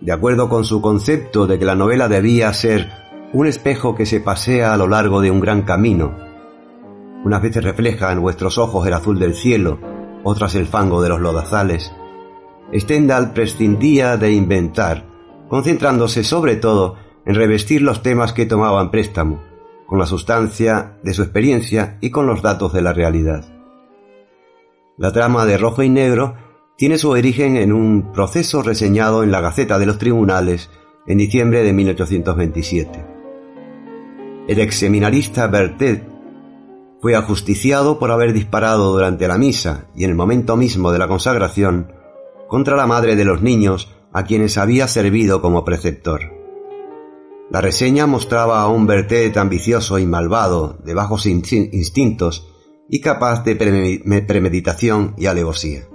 De 0.00 0.10
acuerdo 0.10 0.48
con 0.48 0.64
su 0.64 0.82
concepto 0.82 1.46
de 1.46 1.60
que 1.60 1.64
la 1.64 1.76
novela 1.76 2.08
debía 2.08 2.52
ser 2.52 2.90
un 3.32 3.46
espejo 3.46 3.94
que 3.94 4.06
se 4.06 4.20
pasea 4.20 4.74
a 4.74 4.76
lo 4.76 4.88
largo 4.88 5.20
de 5.20 5.30
un 5.30 5.38
gran 5.38 5.62
camino, 5.62 6.16
unas 7.24 7.42
veces 7.42 7.62
refleja 7.62 8.10
en 8.10 8.20
vuestros 8.20 8.58
ojos 8.58 8.86
el 8.88 8.94
azul 8.94 9.20
del 9.20 9.34
cielo, 9.34 9.78
otras 10.24 10.56
el 10.56 10.66
fango 10.66 11.00
de 11.00 11.10
los 11.10 11.20
lodazales, 11.20 11.92
Stendhal 12.74 13.32
prescindía 13.32 14.16
de 14.16 14.32
inventar, 14.32 15.04
concentrándose 15.48 16.24
sobre 16.24 16.56
todo 16.56 16.96
en 17.24 17.34
revestir 17.34 17.82
los 17.82 18.02
temas 18.02 18.32
que 18.32 18.46
tomaban 18.46 18.90
préstamo, 18.90 19.42
con 19.86 19.98
la 19.98 20.06
sustancia 20.06 20.98
de 21.02 21.14
su 21.14 21.22
experiencia 21.22 21.98
y 22.00 22.10
con 22.10 22.26
los 22.26 22.42
datos 22.42 22.72
de 22.72 22.82
la 22.82 22.92
realidad. 22.92 23.44
La 24.96 25.12
trama 25.12 25.44
de 25.44 25.58
Rojo 25.58 25.82
y 25.82 25.88
Negro 25.88 26.34
tiene 26.76 26.98
su 26.98 27.10
origen 27.10 27.56
en 27.56 27.72
un 27.72 28.12
proceso 28.12 28.62
reseñado 28.62 29.22
en 29.22 29.30
la 29.30 29.40
Gaceta 29.40 29.78
de 29.78 29.86
los 29.86 29.98
Tribunales 29.98 30.70
en 31.06 31.18
diciembre 31.18 31.62
de 31.62 31.72
1827. 31.72 33.06
El 34.48 34.60
ex 34.60 34.76
seminarista 34.76 35.46
Bertet 35.46 36.06
fue 37.00 37.14
ajusticiado 37.14 37.98
por 37.98 38.10
haber 38.10 38.32
disparado 38.32 38.92
durante 38.92 39.28
la 39.28 39.38
misa 39.38 39.86
y 39.94 40.04
en 40.04 40.10
el 40.10 40.16
momento 40.16 40.56
mismo 40.56 40.92
de 40.92 40.98
la 40.98 41.08
consagración 41.08 41.92
contra 42.48 42.76
la 42.76 42.86
madre 42.86 43.16
de 43.16 43.24
los 43.24 43.42
niños 43.42 43.92
a 44.12 44.24
quienes 44.24 44.58
había 44.58 44.88
servido 44.88 45.40
como 45.42 45.64
preceptor. 45.64 46.32
La 47.50 47.60
reseña 47.60 48.06
mostraba 48.06 48.62
a 48.62 48.68
un 48.68 48.86
Bertet 48.86 49.36
ambicioso 49.36 49.98
y 49.98 50.06
malvado, 50.06 50.78
de 50.84 50.94
bajos 50.94 51.26
instintos 51.26 52.48
y 52.88 53.00
capaz 53.00 53.44
de 53.44 53.56
premeditación 53.56 55.14
y 55.16 55.26
alevosía. 55.26 55.88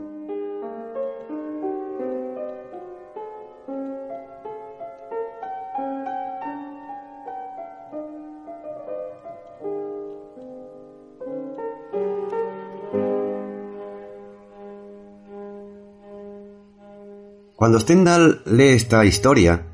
Cuando 17.62 17.80
Stendhal 17.80 18.42
lee 18.48 18.70
esta 18.70 19.06
historia, 19.06 19.68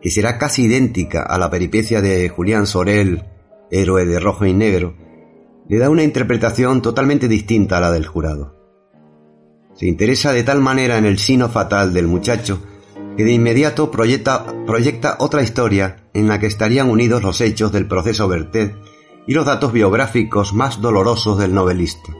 que 0.00 0.12
será 0.12 0.38
casi 0.38 0.66
idéntica 0.66 1.24
a 1.24 1.38
la 1.38 1.50
peripecia 1.50 2.00
de 2.00 2.28
Julián 2.28 2.68
Sorel, 2.68 3.24
héroe 3.68 4.06
de 4.06 4.20
rojo 4.20 4.46
y 4.46 4.52
negro, 4.52 4.94
le 5.68 5.78
da 5.78 5.90
una 5.90 6.04
interpretación 6.04 6.82
totalmente 6.82 7.26
distinta 7.26 7.78
a 7.78 7.80
la 7.80 7.90
del 7.90 8.06
jurado. 8.06 8.54
Se 9.74 9.88
interesa 9.88 10.32
de 10.32 10.44
tal 10.44 10.60
manera 10.60 10.98
en 10.98 11.04
el 11.04 11.18
sino 11.18 11.48
fatal 11.48 11.92
del 11.92 12.06
muchacho 12.06 12.60
que 13.16 13.24
de 13.24 13.32
inmediato 13.32 13.90
proyecta, 13.90 15.16
otra 15.18 15.42
historia 15.42 16.08
en 16.14 16.28
la 16.28 16.38
que 16.38 16.46
estarían 16.46 16.88
unidos 16.88 17.24
los 17.24 17.40
hechos 17.40 17.72
del 17.72 17.88
proceso 17.88 18.28
Bertet 18.28 18.76
y 19.26 19.34
los 19.34 19.44
datos 19.44 19.72
biográficos 19.72 20.54
más 20.54 20.80
dolorosos 20.80 21.40
del 21.40 21.52
novelista. 21.52 22.14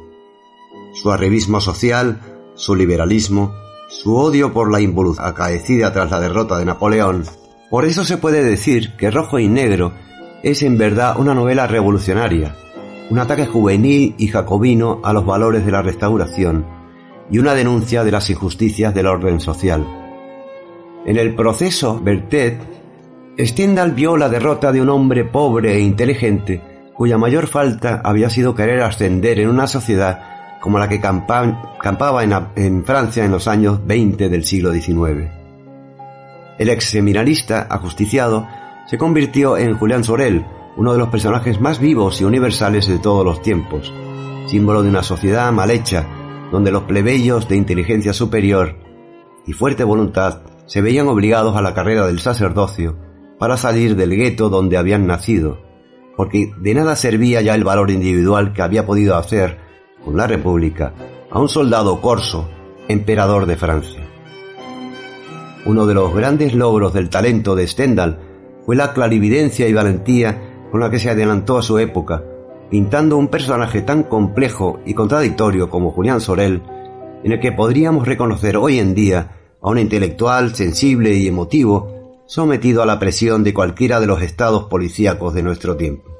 Su 0.95 1.13
arribismo 1.13 1.61
social, 1.61 2.21
su 2.57 2.75
liberalismo, 2.75 3.55
su 3.89 4.17
odio 4.17 4.53
por 4.53 4.71
la 4.71 4.81
involución 4.81 5.27
acaecida 5.27 5.93
tras 5.93 6.11
la 6.11 6.21
derrota 6.21 6.59
de 6.59 6.65
Napoleón. 6.65 7.25
Por 7.71 7.85
eso 7.85 8.05
se 8.05 8.19
puede 8.19 8.43
decir 8.43 8.97
que 8.97 9.11
Rojo 9.11 9.39
y 9.39 9.49
Negro 9.49 9.93
es 10.43 10.63
en 10.63 10.79
verdad 10.79 11.19
una 11.19 11.35
novela 11.35 11.67
revolucionaria, 11.67 12.55
un 13.11 13.19
ataque 13.19 13.47
juvenil 13.47 14.15
y 14.19 14.29
jacobino 14.29 15.01
a 15.05 15.13
los 15.13 15.25
valores 15.25 15.65
de 15.65 15.73
la 15.73 15.83
restauración 15.83 16.67
y 17.31 17.39
una 17.39 17.55
denuncia 17.55 18.05
de 18.05 18.13
las 18.13 18.31
injusticias 18.31 18.95
del 18.95 19.07
orden 19.07 19.41
social. 19.41 19.87
En 21.05 21.17
el 21.17 21.35
proceso 21.35 22.01
Bertet, 22.03 22.61
Stendhal 23.39 23.93
vio 23.93 24.17
la 24.17 24.29
derrota 24.29 24.73
de 24.73 24.81
un 24.81 24.89
hombre 24.89 25.25
pobre 25.25 25.75
e 25.75 25.81
inteligente 25.81 26.61
cuya 26.97 27.19
mayor 27.19 27.47
falta 27.47 28.01
había 28.03 28.31
sido 28.31 28.55
querer 28.55 28.81
ascender 28.83 29.39
en 29.39 29.51
una 29.51 29.67
sociedad 29.67 30.36
como 30.61 30.79
la 30.79 30.89
que 30.89 31.01
campaba 31.01 32.25
en, 32.25 32.35
en, 32.57 32.85
Francia 32.85 33.25
en 33.25 33.31
los 33.31 33.49
años 33.49 33.87
20 33.87 34.29
del 34.29 34.45
siglo 34.45 34.73
XIX. 34.73 35.31
El 36.59 36.69
ex 36.71 36.85
seminarista, 36.91 37.67
ajusticiado, 37.71 38.49
se 38.87 38.99
convirtió 38.99 39.57
en 39.57 39.77
Julián 39.77 40.05
Sorel, 40.05 40.45
uno 40.77 40.93
de 40.93 40.99
los 40.99 41.09
personajes 41.09 41.61
más 41.61 41.79
vivos 41.79 42.21
y 42.21 42.25
universales 42.25 42.87
de 42.87 42.99
todos 42.99 43.25
los 43.25 43.43
tiempos, 43.43 43.93
símbolo 44.47 44.83
de 44.83 44.89
una 44.89 45.03
sociedad 45.03 45.53
mal 45.53 45.71
hecha, 45.71 46.07
donde 46.51 46.71
los 46.71 46.85
plebeyos 46.85 47.49
de 47.49 47.57
inteligencia 47.57 48.13
superior 48.13 48.77
y 49.47 49.53
fuerte 49.53 49.85
voluntad 49.85 50.43
se 50.67 50.81
veían 50.81 51.09
obligados 51.09 51.57
a 51.57 51.63
la 51.63 51.75
carrera 51.75 52.07
del 52.07 52.21
sacerdocio 52.21 52.97
para 53.39 53.57
salir 53.57 53.97
del 53.97 54.11
gueto 54.11 54.49
donde 54.49 54.77
habían 54.77 55.07
nacido, 55.07 55.61
porque 56.17 56.53
de 56.59 56.75
nada 56.75 56.97
servía 56.97 57.41
ya 57.43 57.55
el 57.55 57.65
valor 57.65 57.91
individual 57.91 58.53
que 58.53 58.63
había 58.63 58.87
podido 58.87 59.17
hacer 59.17 59.66
con 60.07 60.17
la 60.17 60.29
República 60.29 60.95
a 61.31 61.41
un 61.41 61.49
soldado 61.49 62.01
corso, 62.01 62.49
emperador 62.87 63.45
de 63.45 63.57
Francia. 63.57 64.07
Uno 65.67 65.85
de 65.85 65.95
los 65.95 66.15
grandes 66.15 66.55
logros 66.55 66.95
del 66.95 67.11
talento 67.11 67.57
de 67.57 67.67
Stendhal 67.67 68.21
fue 68.65 68.77
la 68.77 68.93
clarividencia 68.93 69.69
y 69.69 69.73
valentía 69.73 70.69
con 70.71 70.79
la 70.79 70.91
que 70.91 71.01
se 71.01 71.11
adelantó 71.11 71.59
a 71.59 71.63
su 71.63 71.79
época, 71.81 72.23
pintando 72.71 73.17
un 73.17 73.27
personaje 73.27 73.83
tan 73.83 74.05
complejo 74.05 74.79
y 74.87 74.95
contradictorio 74.95 75.69
como 75.69 75.91
Julián 75.91 76.21
Sorel, 76.21 76.63
en 77.25 77.33
el 77.33 77.41
que 77.41 77.51
podríamos 77.51 78.07
reconocer 78.07 78.57
hoy 78.57 78.79
en 78.79 78.95
día 78.95 79.33
a 79.61 79.71
un 79.71 79.79
intelectual 79.79 80.55
sensible 80.55 81.15
y 81.15 81.27
emotivo 81.27 82.23
sometido 82.27 82.81
a 82.81 82.87
la 82.87 83.01
presión 83.01 83.43
de 83.43 83.53
cualquiera 83.53 83.99
de 83.99 84.07
los 84.07 84.23
estados 84.23 84.65
policíacos 84.65 85.35
de 85.35 85.43
nuestro 85.43 85.77
tiempo. 85.77 86.17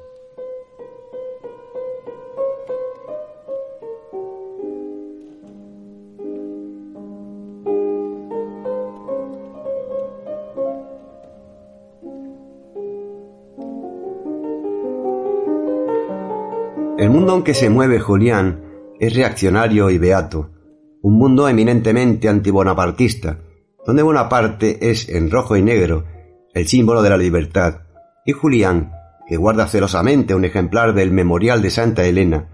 El 17.07 17.13
mundo 17.13 17.37
en 17.37 17.43
que 17.43 17.53
se 17.53 17.69
mueve 17.69 18.01
Julián 18.01 18.65
es 18.99 19.15
reaccionario 19.15 19.89
y 19.89 19.97
beato, 19.97 20.49
un 21.01 21.17
mundo 21.17 21.47
eminentemente 21.47 22.27
antibonapartista, 22.27 23.39
donde 23.85 24.03
Bonaparte 24.03 24.89
es 24.91 25.07
en 25.07 25.31
rojo 25.31 25.55
y 25.55 25.61
negro 25.61 26.03
el 26.53 26.67
símbolo 26.67 27.01
de 27.01 27.09
la 27.09 27.15
libertad, 27.15 27.83
y 28.25 28.33
Julián, 28.33 28.91
que 29.25 29.37
guarda 29.37 29.67
celosamente 29.67 30.35
un 30.35 30.43
ejemplar 30.43 30.93
del 30.93 31.11
Memorial 31.11 31.61
de 31.61 31.69
Santa 31.69 32.03
Elena, 32.03 32.49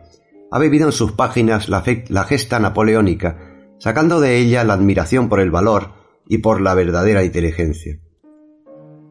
ha 0.52 0.60
bebido 0.60 0.86
en 0.86 0.92
sus 0.92 1.13
páginas 1.13 1.68
la, 1.68 1.84
la 2.10 2.24
gesta 2.24 2.60
napoleónica, 2.60 3.39
sacando 3.80 4.22
de 4.22 4.38
ella 4.38 4.63
la 4.63 4.76
admiración 4.76 5.30
por 5.30 5.39
el 5.39 5.50
valor 5.50 5.94
y 6.28 6.38
por 6.38 6.62
la 6.62 6.76
verdadera 6.76 7.24
inteligencia. 7.24 7.98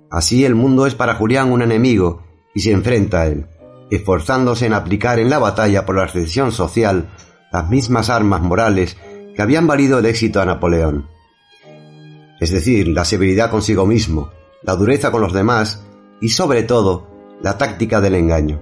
Así 0.09 0.45
el 0.45 0.55
mundo 0.55 0.87
es 0.87 0.95
para 0.95 1.17
Julián 1.17 1.51
un 1.51 1.63
enemigo 1.63 2.23
y 2.55 2.61
se 2.61 2.71
enfrenta 2.71 3.23
a 3.23 3.27
él 3.27 3.49
esforzándose 3.97 4.67
en 4.67 4.73
aplicar 4.73 5.19
en 5.19 5.29
la 5.29 5.39
batalla 5.39 5.85
por 5.85 5.97
la 5.97 6.05
ascensión 6.05 6.51
social 6.51 7.09
las 7.53 7.69
mismas 7.69 8.09
armas 8.09 8.41
morales 8.41 8.97
que 9.35 9.43
habían 9.43 9.67
valido 9.67 9.99
el 9.99 10.07
éxito 10.07 10.41
a 10.41 10.47
Napoleón. 10.47 11.09
Es 12.41 12.51
decir, 12.51 12.89
la 12.89 13.05
severidad 13.05 13.51
consigo 13.51 13.85
mismo, 13.85 14.31
la 14.63 14.77
dureza 14.77 15.11
con 15.11 15.21
los 15.21 15.35
demás 15.35 15.85
y 16.21 16.31
sobre 16.31 16.63
todo 16.63 17.09
la 17.43 17.59
táctica 17.59 18.01
del 18.01 18.15
engaño. 18.15 18.61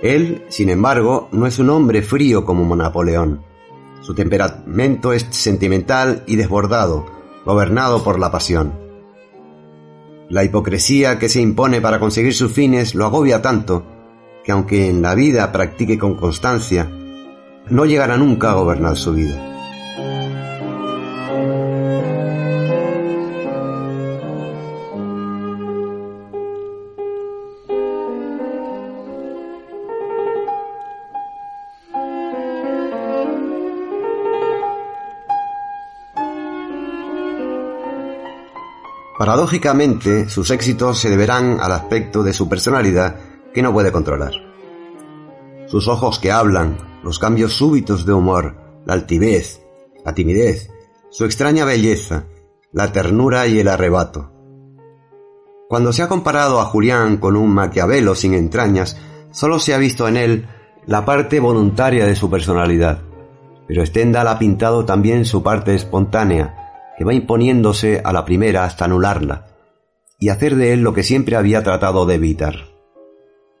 Él, 0.00 0.44
sin 0.48 0.70
embargo, 0.70 1.28
no 1.32 1.46
es 1.46 1.58
un 1.58 1.68
hombre 1.68 2.02
frío 2.02 2.44
como 2.44 2.74
Napoleón. 2.74 3.44
Su 4.00 4.14
temperamento 4.14 5.12
es 5.12 5.26
sentimental 5.30 6.24
y 6.26 6.36
desbordado, 6.36 7.06
gobernado 7.44 8.02
por 8.02 8.18
la 8.18 8.30
pasión. 8.30 8.83
La 10.34 10.42
hipocresía 10.42 11.16
que 11.20 11.28
se 11.28 11.40
impone 11.40 11.80
para 11.80 12.00
conseguir 12.00 12.34
sus 12.34 12.50
fines 12.50 12.96
lo 12.96 13.04
agobia 13.04 13.40
tanto 13.40 13.86
que 14.42 14.50
aunque 14.50 14.88
en 14.88 15.00
la 15.00 15.14
vida 15.14 15.52
practique 15.52 15.96
con 15.96 16.16
constancia, 16.16 16.90
no 17.70 17.86
llegará 17.86 18.16
nunca 18.16 18.50
a 18.50 18.54
gobernar 18.54 18.96
su 18.96 19.12
vida. 19.12 20.23
Paradójicamente, 39.16 40.28
sus 40.28 40.50
éxitos 40.50 40.98
se 40.98 41.08
deberán 41.08 41.60
al 41.60 41.70
aspecto 41.70 42.24
de 42.24 42.32
su 42.32 42.48
personalidad 42.48 43.16
que 43.52 43.62
no 43.62 43.72
puede 43.72 43.92
controlar. 43.92 44.32
Sus 45.66 45.86
ojos 45.86 46.18
que 46.18 46.32
hablan, 46.32 46.76
los 47.04 47.20
cambios 47.20 47.52
súbitos 47.52 48.04
de 48.06 48.12
humor, 48.12 48.56
la 48.84 48.94
altivez, 48.94 49.62
la 50.04 50.14
timidez, 50.14 50.68
su 51.10 51.24
extraña 51.24 51.64
belleza, 51.64 52.24
la 52.72 52.90
ternura 52.90 53.46
y 53.46 53.60
el 53.60 53.68
arrebato. 53.68 54.32
Cuando 55.68 55.92
se 55.92 56.02
ha 56.02 56.08
comparado 56.08 56.60
a 56.60 56.64
Julián 56.64 57.18
con 57.18 57.36
un 57.36 57.54
Maquiavelo 57.54 58.16
sin 58.16 58.34
entrañas, 58.34 58.98
solo 59.30 59.60
se 59.60 59.74
ha 59.74 59.78
visto 59.78 60.08
en 60.08 60.16
él 60.16 60.48
la 60.86 61.04
parte 61.04 61.38
voluntaria 61.38 62.04
de 62.04 62.16
su 62.16 62.28
personalidad, 62.28 63.02
pero 63.68 63.86
Stendhal 63.86 64.26
ha 64.26 64.38
pintado 64.40 64.84
también 64.84 65.24
su 65.24 65.42
parte 65.42 65.74
espontánea, 65.74 66.63
que 66.96 67.04
va 67.04 67.14
imponiéndose 67.14 68.00
a 68.04 68.12
la 68.12 68.24
primera 68.24 68.64
hasta 68.64 68.84
anularla 68.84 69.46
y 70.18 70.28
hacer 70.28 70.54
de 70.54 70.72
él 70.72 70.82
lo 70.82 70.94
que 70.94 71.02
siempre 71.02 71.36
había 71.36 71.62
tratado 71.62 72.06
de 72.06 72.14
evitar, 72.14 72.54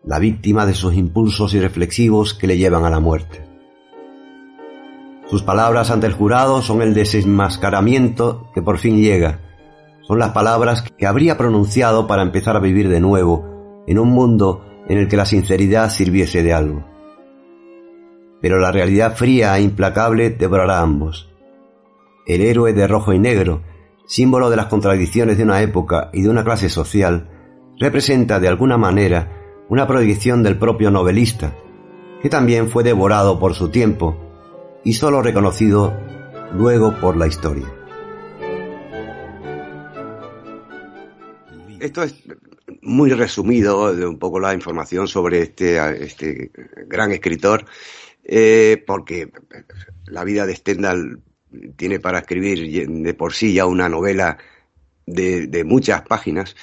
la 0.04 0.18
víctima 0.18 0.66
de 0.66 0.74
sus 0.74 0.94
impulsos 0.94 1.52
irreflexivos 1.54 2.34
que 2.34 2.46
le 2.46 2.56
llevan 2.56 2.84
a 2.84 2.90
la 2.90 3.00
muerte. 3.00 3.44
Sus 5.26 5.42
palabras 5.42 5.90
ante 5.90 6.06
el 6.06 6.12
jurado 6.12 6.62
son 6.62 6.82
el 6.82 6.94
desenmascaramiento 6.94 8.50
que 8.54 8.62
por 8.62 8.78
fin 8.78 8.98
llega, 9.02 9.40
son 10.02 10.18
las 10.18 10.30
palabras 10.30 10.82
que 10.82 11.06
habría 11.06 11.36
pronunciado 11.36 12.06
para 12.06 12.22
empezar 12.22 12.56
a 12.56 12.60
vivir 12.60 12.88
de 12.88 13.00
nuevo 13.00 13.82
en 13.86 13.98
un 13.98 14.10
mundo 14.10 14.64
en 14.86 14.98
el 14.98 15.08
que 15.08 15.16
la 15.16 15.24
sinceridad 15.24 15.90
sirviese 15.90 16.42
de 16.42 16.52
algo. 16.52 16.84
Pero 18.40 18.58
la 18.58 18.70
realidad 18.70 19.16
fría 19.16 19.56
e 19.56 19.62
implacable 19.62 20.30
devorará 20.30 20.78
a 20.78 20.82
ambos 20.82 21.33
el 22.26 22.40
héroe 22.40 22.72
de 22.72 22.86
rojo 22.86 23.12
y 23.12 23.18
negro, 23.18 23.62
símbolo 24.06 24.50
de 24.50 24.56
las 24.56 24.66
contradicciones 24.66 25.36
de 25.36 25.44
una 25.44 25.62
época 25.62 26.10
y 26.12 26.22
de 26.22 26.30
una 26.30 26.44
clase 26.44 26.68
social, 26.68 27.28
representa 27.78 28.40
de 28.40 28.48
alguna 28.48 28.76
manera 28.76 29.64
una 29.68 29.86
proyección 29.86 30.42
del 30.42 30.58
propio 30.58 30.90
novelista, 30.90 31.56
que 32.22 32.28
también 32.28 32.70
fue 32.70 32.82
devorado 32.82 33.38
por 33.38 33.54
su 33.54 33.70
tiempo 33.70 34.16
y 34.84 34.94
sólo 34.94 35.22
reconocido 35.22 35.92
luego 36.54 36.98
por 37.00 37.16
la 37.16 37.26
historia. 37.26 37.66
Esto 41.80 42.02
es 42.02 42.14
muy 42.80 43.10
resumido 43.10 43.90
un 43.90 44.18
poco 44.18 44.40
la 44.40 44.54
información 44.54 45.08
sobre 45.08 45.42
este, 45.42 45.78
este 46.02 46.50
gran 46.86 47.12
escritor, 47.12 47.66
eh, 48.22 48.82
porque 48.86 49.30
la 50.06 50.24
vida 50.24 50.46
de 50.46 50.56
Stendhal 50.56 51.20
tiene 51.76 52.00
para 52.00 52.20
escribir 52.20 52.88
de 52.88 53.14
por 53.14 53.32
sí 53.32 53.54
ya 53.54 53.66
una 53.66 53.88
novela 53.88 54.38
de, 55.06 55.64
muchas 55.64 56.02
páginas, 56.02 56.56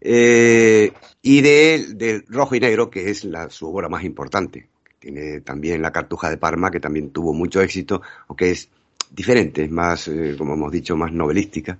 eh, 0.00 0.92
y 1.22 1.40
de, 1.40 1.86
de, 1.94 2.24
Rojo 2.28 2.54
y 2.54 2.60
Negro, 2.60 2.90
que 2.90 3.10
es 3.10 3.24
la, 3.24 3.50
su 3.50 3.68
obra 3.68 3.88
más 3.88 4.04
importante. 4.04 4.68
Tiene 4.98 5.40
también 5.40 5.82
La 5.82 5.92
Cartuja 5.92 6.30
de 6.30 6.36
Parma, 6.36 6.70
que 6.70 6.80
también 6.80 7.10
tuvo 7.10 7.32
mucho 7.32 7.60
éxito, 7.60 8.02
aunque 8.28 8.50
es 8.50 8.70
diferente, 9.10 9.68
más, 9.68 10.08
eh, 10.08 10.34
como 10.36 10.54
hemos 10.54 10.72
dicho, 10.72 10.96
más 10.96 11.12
novelística. 11.12 11.78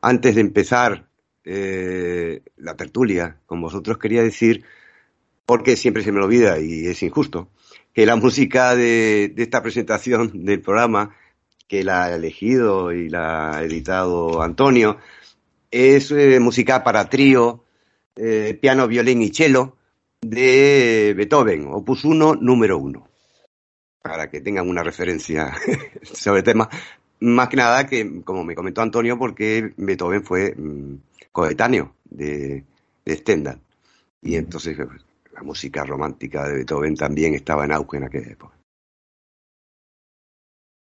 Antes 0.00 0.34
de 0.34 0.40
empezar 0.40 1.06
eh, 1.44 2.42
la 2.56 2.76
tertulia 2.76 3.38
con 3.46 3.60
vosotros, 3.60 3.98
quería 3.98 4.22
decir, 4.22 4.64
porque 5.46 5.76
siempre 5.76 6.02
se 6.02 6.12
me 6.12 6.20
olvida 6.20 6.58
y 6.58 6.86
es 6.86 7.02
injusto, 7.02 7.50
que 7.92 8.06
la 8.06 8.16
música 8.16 8.74
de 8.74 9.32
esta 9.36 9.62
presentación 9.62 10.44
del 10.44 10.60
programa, 10.60 11.14
que 11.66 11.84
la 11.84 12.04
ha 12.04 12.14
elegido 12.14 12.92
y 12.92 13.08
la 13.08 13.56
ha 13.56 13.62
editado 13.62 14.42
Antonio, 14.42 14.98
es 15.70 16.10
eh, 16.10 16.38
música 16.40 16.84
para 16.84 17.08
trío, 17.08 17.64
eh, 18.16 18.56
piano, 18.60 18.86
violín 18.86 19.22
y 19.22 19.30
cello 19.30 19.76
de 20.20 21.14
Beethoven, 21.16 21.68
opus 21.70 22.04
1, 22.04 22.36
número 22.36 22.78
1. 22.78 23.08
Para 24.02 24.30
que 24.30 24.40
tengan 24.40 24.68
una 24.68 24.82
referencia 24.82 25.52
sobre 26.02 26.40
el 26.40 26.44
tema. 26.44 26.68
Más 27.20 27.48
que 27.48 27.56
nada 27.56 27.86
que, 27.86 28.22
como 28.22 28.44
me 28.44 28.54
comentó 28.54 28.82
Antonio, 28.82 29.18
porque 29.18 29.72
Beethoven 29.76 30.24
fue 30.24 30.54
mm, 30.54 30.96
coetáneo 31.32 31.94
de, 32.04 32.64
de 33.04 33.16
Stendhal. 33.16 33.60
Y 34.22 34.36
entonces 34.36 34.78
la 35.32 35.42
música 35.42 35.84
romántica 35.84 36.46
de 36.46 36.54
Beethoven 36.56 36.94
también 36.96 37.34
estaba 37.34 37.64
en 37.64 37.72
auge 37.72 37.96
en 37.96 38.04
aquella 38.04 38.30
época. 38.30 38.53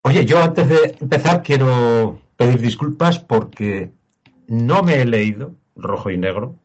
Oye, 0.07 0.25
yo 0.25 0.41
antes 0.41 0.69
de 0.69 0.95
empezar 1.01 1.43
quiero 1.43 2.21
pedir 2.37 2.61
disculpas 2.61 3.19
porque 3.19 3.91
no 4.47 4.81
me 4.81 5.01
he 5.01 5.05
leído 5.05 5.55
Rojo 5.75 6.09
y 6.09 6.17
Negro. 6.17 6.55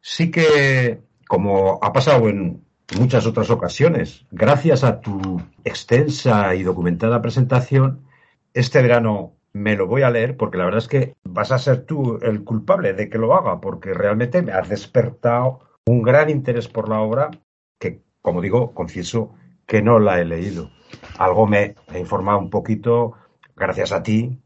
Sí 0.00 0.30
que, 0.30 1.00
como 1.26 1.80
ha 1.82 1.92
pasado 1.92 2.28
en 2.28 2.62
muchas 2.96 3.26
otras 3.26 3.50
ocasiones, 3.50 4.26
gracias 4.30 4.84
a 4.84 5.00
tu 5.00 5.42
extensa 5.64 6.54
y 6.54 6.62
documentada 6.62 7.20
presentación, 7.20 8.06
este 8.54 8.80
verano 8.80 9.32
me 9.52 9.74
lo 9.74 9.88
voy 9.88 10.02
a 10.02 10.10
leer 10.10 10.36
porque 10.36 10.58
la 10.58 10.66
verdad 10.66 10.78
es 10.78 10.86
que 10.86 11.16
vas 11.24 11.50
a 11.50 11.58
ser 11.58 11.84
tú 11.84 12.20
el 12.22 12.44
culpable 12.44 12.92
de 12.92 13.10
que 13.10 13.18
lo 13.18 13.34
haga 13.34 13.60
porque 13.60 13.92
realmente 13.92 14.40
me 14.40 14.52
has 14.52 14.68
despertado 14.68 15.58
un 15.84 16.02
gran 16.02 16.30
interés 16.30 16.68
por 16.68 16.88
la 16.88 17.00
obra 17.00 17.32
que, 17.80 18.04
como 18.22 18.40
digo, 18.40 18.72
confieso 18.72 19.34
que 19.68 19.82
no 19.82 20.00
la 20.00 20.18
he 20.18 20.24
leído. 20.24 20.70
Algo 21.18 21.46
me 21.46 21.76
he 21.92 22.00
informado 22.00 22.38
un 22.38 22.50
poquito, 22.50 23.12
gracias 23.54 23.92
a 23.92 24.02
ti, 24.02 24.40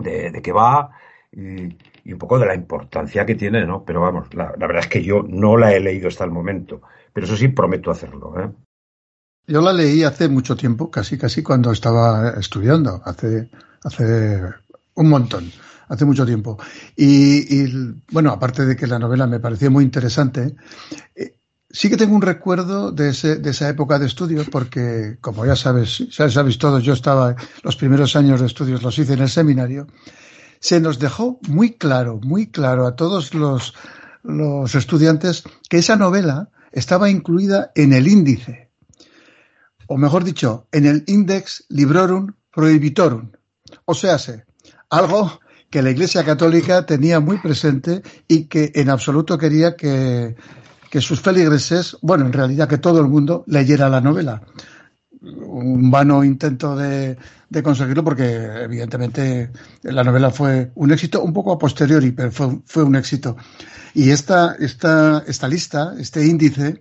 de, 0.00 0.30
de 0.32 0.42
qué 0.42 0.50
va 0.50 0.90
y, 1.30 1.68
un 2.12 2.18
poco 2.18 2.38
de 2.38 2.46
la 2.46 2.54
importancia 2.54 3.26
que 3.26 3.34
tiene, 3.34 3.66
¿no? 3.66 3.84
Pero 3.84 4.00
vamos, 4.00 4.32
la, 4.34 4.52
verdad 4.52 4.78
es 4.78 4.86
que 4.88 5.04
yo 5.04 5.22
no 5.28 5.56
la 5.56 5.74
he 5.74 5.80
leído 5.80 6.08
hasta 6.08 6.24
el 6.24 6.30
momento, 6.30 6.80
pero 7.12 7.26
eso 7.26 7.36
sí 7.36 7.48
prometo 7.48 7.90
hacerlo, 7.90 8.34
¿eh? 8.40 8.50
Yo 9.48 9.60
la 9.60 9.72
leí 9.72 10.02
hace 10.02 10.28
mucho 10.28 10.56
tiempo, 10.56 10.90
casi 10.90 11.18
casi 11.18 11.42
cuando 11.42 11.70
estaba 11.70 12.30
estudiando, 12.30 13.00
hace, 13.04 13.48
hace 13.84 14.40
un 14.94 15.08
montón 15.08 15.52
hace 15.88 16.04
mucho 16.04 16.26
tiempo. 16.26 16.58
Y, 16.96 17.62
y, 17.62 17.94
bueno, 18.10 18.30
aparte 18.30 18.66
de 18.66 18.74
que 18.74 18.88
la 18.88 18.98
novela 18.98 19.28
me 19.28 19.38
pareció 19.38 19.70
muy 19.70 19.84
interesante, 19.84 20.56
eh, 21.14 21.35
sí 21.76 21.90
que 21.90 21.98
tengo 21.98 22.16
un 22.16 22.22
recuerdo 22.22 22.90
de, 22.90 23.10
ese, 23.10 23.36
de 23.36 23.50
esa 23.50 23.68
época 23.68 23.98
de 23.98 24.06
estudios, 24.06 24.48
porque 24.48 25.18
como 25.20 25.44
ya 25.44 25.54
sabes, 25.54 26.08
ya 26.08 26.30
sabéis 26.30 26.56
todos, 26.56 26.82
yo 26.82 26.94
estaba, 26.94 27.36
los 27.62 27.76
primeros 27.76 28.16
años 28.16 28.40
de 28.40 28.46
estudios 28.46 28.82
los 28.82 28.98
hice 28.98 29.12
en 29.12 29.20
el 29.20 29.28
seminario, 29.28 29.86
se 30.58 30.80
nos 30.80 30.98
dejó 30.98 31.38
muy 31.48 31.74
claro, 31.74 32.18
muy 32.22 32.46
claro 32.46 32.86
a 32.86 32.96
todos 32.96 33.34
los, 33.34 33.74
los 34.22 34.74
estudiantes 34.74 35.42
que 35.68 35.76
esa 35.76 35.96
novela 35.96 36.48
estaba 36.72 37.10
incluida 37.10 37.72
en 37.74 37.92
el 37.92 38.08
índice, 38.08 38.70
o 39.86 39.98
mejor 39.98 40.24
dicho, 40.24 40.68
en 40.72 40.86
el 40.86 41.04
Index 41.06 41.66
Librorum 41.68 42.32
Prohibitorum. 42.54 43.32
O 43.84 43.92
sea, 43.92 44.16
algo 44.88 45.40
que 45.68 45.82
la 45.82 45.90
Iglesia 45.90 46.24
Católica 46.24 46.86
tenía 46.86 47.20
muy 47.20 47.36
presente 47.36 48.00
y 48.26 48.44
que 48.44 48.72
en 48.74 48.88
absoluto 48.88 49.36
quería 49.36 49.76
que, 49.76 50.36
que 50.90 51.00
sus 51.00 51.20
feligreses, 51.20 51.96
bueno, 52.02 52.26
en 52.26 52.32
realidad 52.32 52.68
que 52.68 52.78
todo 52.78 53.00
el 53.00 53.08
mundo 53.08 53.44
leyera 53.46 53.88
la 53.88 54.00
novela. 54.00 54.42
Un 55.20 55.90
vano 55.90 56.22
intento 56.22 56.76
de, 56.76 57.16
de 57.48 57.62
conseguirlo 57.62 58.04
porque 58.04 58.62
evidentemente 58.62 59.50
la 59.82 60.04
novela 60.04 60.30
fue 60.30 60.70
un 60.74 60.92
éxito 60.92 61.22
un 61.22 61.32
poco 61.32 61.52
a 61.52 61.58
posteriori, 61.58 62.12
pero 62.12 62.30
fue, 62.30 62.58
fue 62.66 62.84
un 62.84 62.96
éxito. 62.96 63.36
Y 63.94 64.10
esta, 64.10 64.56
esta, 64.58 65.24
esta 65.26 65.48
lista, 65.48 65.94
este 65.98 66.26
índice, 66.26 66.80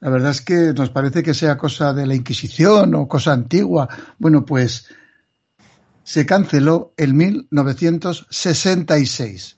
la 0.00 0.10
verdad 0.10 0.30
es 0.30 0.40
que 0.40 0.72
nos 0.72 0.90
parece 0.90 1.22
que 1.22 1.34
sea 1.34 1.58
cosa 1.58 1.92
de 1.92 2.06
la 2.06 2.14
Inquisición 2.14 2.94
o 2.94 3.08
cosa 3.08 3.32
antigua. 3.32 3.88
Bueno, 4.18 4.44
pues 4.44 4.86
se 6.04 6.26
canceló 6.26 6.92
en 6.96 7.16
1966. 7.16 9.56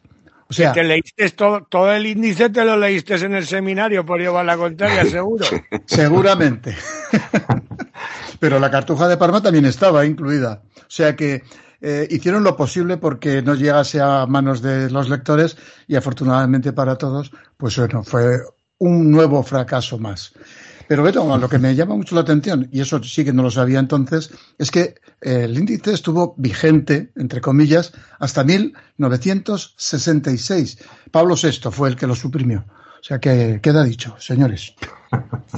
O 0.48 0.52
sea, 0.52 0.72
te 0.72 0.84
leíste 0.84 1.28
todo, 1.30 1.66
todo, 1.68 1.92
el 1.92 2.06
índice, 2.06 2.50
te 2.50 2.64
lo 2.64 2.76
leíste 2.76 3.14
en 3.16 3.34
el 3.34 3.46
seminario 3.46 4.06
por 4.06 4.20
llevar 4.20 4.44
la 4.44 4.56
contraria, 4.56 5.04
seguro. 5.10 5.46
Seguramente. 5.86 6.76
Pero 8.38 8.58
la 8.58 8.70
cartuja 8.70 9.08
de 9.08 9.16
Parma 9.16 9.42
también 9.42 9.64
estaba 9.64 10.04
incluida. 10.04 10.62
O 10.76 10.84
sea 10.90 11.16
que 11.16 11.42
eh, 11.80 12.06
hicieron 12.10 12.44
lo 12.44 12.56
posible 12.56 12.96
porque 12.96 13.42
no 13.42 13.54
llegase 13.54 14.00
a 14.00 14.26
manos 14.26 14.62
de 14.62 14.90
los 14.90 15.08
lectores 15.08 15.56
y 15.88 15.96
afortunadamente 15.96 16.72
para 16.72 16.96
todos, 16.96 17.32
pues 17.56 17.76
bueno, 17.76 18.02
fue 18.04 18.38
un 18.78 19.10
nuevo 19.10 19.42
fracaso 19.42 19.98
más. 19.98 20.32
Pero 20.88 21.02
Beto, 21.02 21.38
lo 21.38 21.48
que 21.48 21.58
me 21.58 21.74
llama 21.74 21.96
mucho 21.96 22.14
la 22.14 22.20
atención, 22.20 22.68
y 22.72 22.80
eso 22.80 23.02
sí 23.02 23.24
que 23.24 23.32
no 23.32 23.42
lo 23.42 23.50
sabía 23.50 23.80
entonces, 23.80 24.30
es 24.58 24.70
que 24.70 24.94
el 25.20 25.58
índice 25.58 25.92
estuvo 25.92 26.34
vigente, 26.36 27.10
entre 27.16 27.40
comillas, 27.40 27.92
hasta 28.18 28.44
1966. 28.44 30.78
Pablo 31.10 31.34
VI 31.34 31.70
fue 31.70 31.88
el 31.88 31.96
que 31.96 32.06
lo 32.06 32.14
suprimió. 32.14 32.64
O 33.00 33.02
sea 33.02 33.18
que 33.18 33.58
queda 33.62 33.82
dicho, 33.84 34.14
señores. 34.18 34.74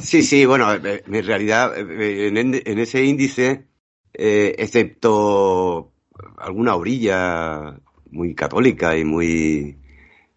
Sí, 0.03 0.23
sí, 0.23 0.45
bueno, 0.45 0.73
en 0.75 1.27
realidad 1.27 1.73
en, 1.77 2.79
ese 2.79 3.05
índice, 3.05 3.67
eh, 4.13 4.55
excepto 4.59 5.93
alguna 6.39 6.75
orilla 6.75 7.79
muy 8.11 8.35
católica 8.35 8.97
y 8.97 9.05
muy 9.05 9.79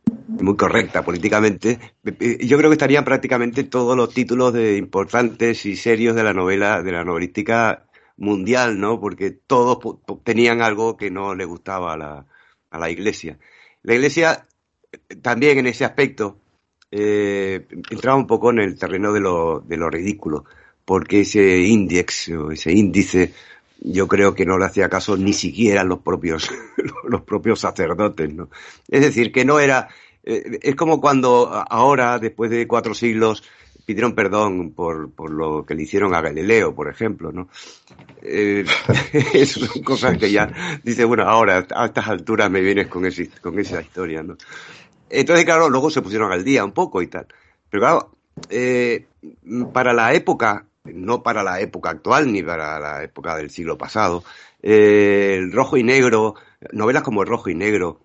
muy 0.05 0.55
correcta 0.55 1.03
políticamente, 1.03 1.79
yo 2.03 2.57
creo 2.57 2.69
que 2.69 2.75
estarían 2.75 3.05
prácticamente 3.05 3.63
todos 3.63 3.95
los 3.95 4.13
títulos 4.13 4.53
de 4.53 4.77
importantes 4.77 5.65
y 5.65 5.75
serios 5.75 6.15
de 6.15 6.23
la 6.23 6.33
novela, 6.33 6.81
de 6.81 6.91
la 6.91 7.03
novelística 7.03 7.85
mundial, 8.17 8.79
¿no? 8.79 8.99
Porque 8.99 9.31
todos 9.31 9.79
tenían 10.23 10.61
algo 10.61 10.97
que 10.97 11.11
no 11.11 11.35
le 11.35 11.45
gustaba 11.45 11.93
a 11.93 11.97
la, 11.97 12.25
a 12.69 12.79
la 12.79 12.89
Iglesia. 12.89 13.39
La 13.83 13.95
Iglesia 13.95 14.47
también 15.21 15.59
en 15.59 15.67
ese 15.67 15.85
aspecto 15.85 16.39
eh, 16.91 17.67
entraba 17.89 18.17
un 18.17 18.27
poco 18.27 18.51
en 18.51 18.59
el 18.59 18.77
terreno 18.77 19.13
de 19.13 19.21
lo, 19.21 19.61
de 19.61 19.77
lo 19.77 19.89
ridículo, 19.89 20.45
porque 20.85 21.21
ese 21.21 21.65
o 22.37 22.51
ese 22.51 22.71
índice 22.73 23.33
yo 23.81 24.07
creo 24.07 24.35
que 24.35 24.45
no 24.45 24.57
le 24.57 24.65
hacía 24.65 24.89
caso 24.89 25.17
ni 25.17 25.33
siquiera 25.33 25.83
los 25.83 25.99
propios, 25.99 26.49
los 27.07 27.21
propios 27.21 27.59
sacerdotes, 27.59 28.33
¿no? 28.33 28.49
Es 28.87 29.01
decir, 29.01 29.31
que 29.31 29.43
no 29.43 29.59
era, 29.59 29.89
eh, 30.23 30.59
es 30.61 30.75
como 30.75 31.01
cuando 31.01 31.49
ahora, 31.51 32.19
después 32.19 32.51
de 32.51 32.67
cuatro 32.67 32.93
siglos, 32.93 33.43
pidieron 33.85 34.13
perdón 34.13 34.71
por, 34.71 35.11
por 35.11 35.31
lo 35.31 35.65
que 35.65 35.73
le 35.73 35.83
hicieron 35.83 36.13
a 36.13 36.21
Galileo, 36.21 36.75
por 36.75 36.89
ejemplo, 36.89 37.31
¿no? 37.31 37.49
Eh, 38.21 38.63
son 39.45 39.83
cosas 39.83 40.17
que 40.17 40.31
ya, 40.31 40.79
dice, 40.83 41.03
bueno, 41.03 41.23
ahora, 41.23 41.65
a 41.75 41.85
estas 41.87 42.07
alturas 42.07 42.51
me 42.51 42.61
vienes 42.61 42.87
con, 42.87 43.05
ese, 43.05 43.29
con 43.41 43.57
esa 43.59 43.81
historia, 43.81 44.21
¿no? 44.21 44.37
Entonces, 45.09 45.43
claro, 45.43 45.69
luego 45.69 45.89
se 45.89 46.01
pusieron 46.01 46.31
al 46.31 46.43
día 46.43 46.63
un 46.63 46.71
poco 46.71 47.01
y 47.01 47.07
tal. 47.07 47.27
Pero 47.69 47.81
claro, 47.81 48.11
eh, 48.49 49.07
para 49.73 49.91
la 49.91 50.13
época 50.13 50.65
no 50.83 51.23
para 51.23 51.43
la 51.43 51.59
época 51.59 51.89
actual 51.89 52.31
ni 52.31 52.41
para 52.43 52.79
la 52.79 53.03
época 53.03 53.35
del 53.35 53.49
siglo 53.49 53.77
pasado. 53.77 54.23
Eh, 54.61 55.35
el 55.37 55.51
rojo 55.51 55.77
y 55.77 55.83
negro, 55.83 56.35
novelas 56.71 57.03
como 57.03 57.21
El 57.21 57.27
rojo 57.27 57.49
y 57.49 57.55
negro, 57.55 57.99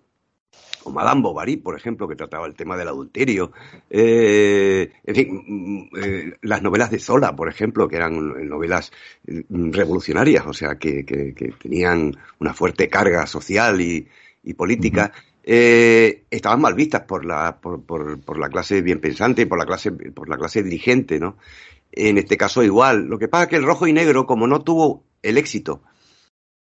o 0.83 0.91
Madame 0.91 1.21
Bovary, 1.21 1.57
por 1.57 1.75
ejemplo, 1.75 2.07
que 2.07 2.15
trataba 2.15 2.47
el 2.47 2.55
tema 2.55 2.77
del 2.77 2.87
adulterio. 2.87 3.51
Eh, 3.89 4.91
en 5.03 5.15
fin, 5.15 5.43
mm, 5.45 5.89
eh, 6.01 6.33
las 6.41 6.61
novelas 6.61 6.89
de 6.89 6.99
Zola, 6.99 7.35
por 7.35 7.49
ejemplo, 7.49 7.87
que 7.87 7.97
eran 7.97 8.47
novelas 8.47 8.91
revolucionarias, 9.25 10.45
o 10.45 10.53
sea, 10.53 10.75
que, 10.75 11.05
que, 11.05 11.33
que 11.33 11.51
tenían 11.51 12.15
una 12.39 12.53
fuerte 12.53 12.87
carga 12.87 13.27
social 13.27 13.81
y, 13.81 14.07
y 14.43 14.53
política. 14.53 15.11
Eh, 15.43 16.23
estaban 16.29 16.59
mal 16.59 16.73
vistas 16.73 17.03
por 17.03 17.25
la, 17.25 17.57
por, 17.61 17.81
por, 17.83 18.19
por, 18.19 18.37
la 18.37 18.49
clase 18.49 18.81
bien 18.81 18.99
pensante, 18.99 19.47
por 19.47 19.57
la 19.57 19.65
clase, 19.65 19.91
por 19.91 20.27
la 20.27 20.37
clase 20.37 20.61
dirigente, 20.61 21.19
¿no? 21.19 21.37
En 21.99 22.17
este 22.17 22.37
caso 22.37 22.63
igual. 22.63 23.05
Lo 23.07 23.17
que 23.17 23.27
pasa 23.27 23.43
es 23.43 23.49
que 23.49 23.55
el 23.55 23.63
rojo 23.63 23.87
y 23.87 23.93
negro, 23.93 24.25
como 24.25 24.45
no 24.47 24.61
tuvo 24.61 25.03
el 25.21 25.37
éxito 25.37 25.81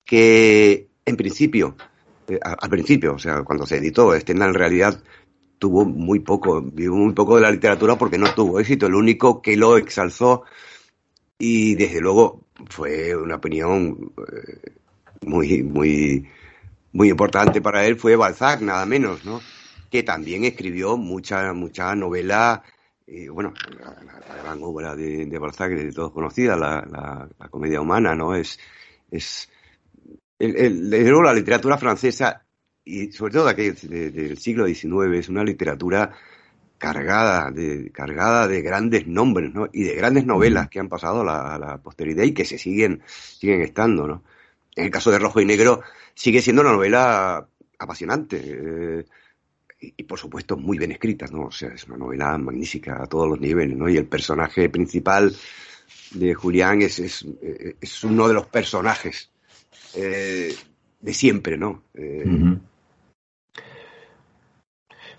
que 0.05 0.89
en 1.05 1.17
principio, 1.17 1.77
eh, 2.29 2.39
al 2.43 2.71
principio, 2.71 3.15
o 3.15 3.19
sea, 3.19 3.43
cuando 3.43 3.67
se 3.67 3.79
editó, 3.79 4.19
Stendhal 4.19 4.51
en 4.51 4.55
realidad 4.55 5.03
tuvo 5.59 5.85
muy 5.85 6.21
poco, 6.21 6.61
vivió 6.61 6.95
muy 6.95 7.15
poco 7.15 7.37
de 7.37 7.43
la 7.43 7.51
literatura 7.51 7.97
porque 7.97 8.19
no 8.19 8.33
tuvo 8.35 8.61
éxito. 8.61 8.87
El 8.87 8.95
único 8.95 9.41
que 9.43 9.57
lo 9.57 9.77
exalzó 9.77 10.45
y 11.39 11.75
desde 11.75 12.01
luego 12.01 12.43
fue 12.69 13.17
una 13.17 13.37
opinión 13.37 14.13
eh, 14.19 14.73
muy, 15.23 15.63
muy, 15.63 16.29
muy 16.93 17.09
importante 17.11 17.61
para 17.61 17.87
él 17.87 17.97
fue 17.97 18.17
Balzac, 18.17 18.61
nada 18.61 18.87
menos, 18.87 19.25
¿no? 19.25 19.41
Que 19.91 20.03
también 20.03 20.45
escribió 20.45 20.97
mucha, 20.97 21.53
mucha 21.53 21.95
novela, 21.95 22.63
eh, 23.07 23.29
bueno, 23.29 23.53
la, 23.79 24.37
gran 24.43 24.63
obra 24.63 24.97
de, 24.97 25.39
Balzac 25.39 25.73
de 25.73 25.93
todos 25.93 26.13
conocida, 26.13 26.57
la, 26.57 27.29
comedia 27.51 27.81
humana, 27.81 28.15
¿no? 28.15 28.35
Es, 28.35 28.59
es 29.11 29.49
el, 30.39 30.91
la 30.91 31.35
literatura 31.35 31.79
francesa 31.79 32.45
y 32.85 33.13
sobre 33.13 33.33
todo 33.33 33.49
aquel 33.49 33.75
del 33.75 34.39
siglo 34.39 34.67
XIX 34.67 35.19
es 35.19 35.29
una 35.29 35.45
literatura 35.45 36.13
cargada 36.79 37.51
de, 37.51 37.91
cargada 37.93 38.47
de 38.49 38.61
grandes 38.61 39.07
nombres, 39.07 39.53
¿no? 39.55 39.69
Y 39.73 39.85
de 39.85 39.95
grandes 39.95 40.27
novelas 40.27 40.69
que 40.69 40.81
han 40.81 40.89
pasado 40.89 41.23
a 41.23 41.59
la, 41.59 41.79
posteridad 41.79 42.25
y 42.25 42.35
que 42.35 42.45
se 42.45 42.59
siguen, 42.59 43.03
siguen 43.07 43.63
estando, 43.63 44.07
¿no? 44.07 44.25
En 44.77 44.85
el 44.85 44.91
caso 44.91 45.11
de 45.11 45.19
Rojo 45.19 45.41
y 45.41 45.47
Negro 45.47 45.83
sigue 46.15 46.43
siendo 46.43 46.63
una 46.63 46.73
novela 46.73 47.47
apasionante 47.79 48.43
eh, 48.45 49.05
y, 49.81 50.03
por 50.05 50.19
supuesto 50.19 50.57
muy 50.57 50.79
bien 50.79 50.93
escrita, 50.93 51.27
¿no? 51.27 51.47
O 51.47 51.53
sea, 51.53 51.71
es 51.71 51.85
una 51.85 51.97
novela 51.97 52.37
magnífica 52.39 53.03
a 53.03 53.07
todos 53.07 53.29
los 53.29 53.41
niveles, 53.41 53.77
¿no? 53.77 53.89
Y 53.89 53.97
el 53.97 54.07
personaje 54.07 54.69
principal 54.69 55.35
de 56.13 56.35
Julián 56.35 56.83
es, 56.83 56.99
es, 56.99 57.27
es 57.81 58.05
uno 58.05 58.29
de 58.29 58.35
los 58.35 58.47
personajes 58.47 59.31
eh, 59.95 60.55
de 61.01 61.15
siempre, 61.15 61.57
¿no? 61.59 61.83
Eh, 61.95 62.25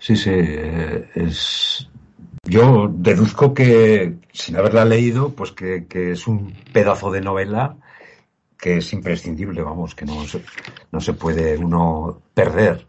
Sí, 0.06 0.16
sí, 0.16 0.30
eh, 0.32 1.10
es... 1.16 1.90
Yo 2.44 2.88
deduzco 2.94 3.56
que, 3.56 4.18
sin 4.32 4.56
haberla 4.56 4.86
leído, 4.86 5.32
pues 5.32 5.52
que, 5.52 5.88
es 6.12 6.28
un 6.28 6.54
pedazo 6.72 7.10
de 7.10 7.22
novela 7.22 7.76
que 8.56 8.78
es 8.78 8.94
imprescindible, 8.94 9.64
vamos, 9.64 9.96
que 9.96 10.06
no 10.06 10.24
se, 10.26 10.44
no 10.92 11.02
se 11.02 11.14
puede 11.14 11.58
uno 11.58 12.22
perder. 12.36 12.86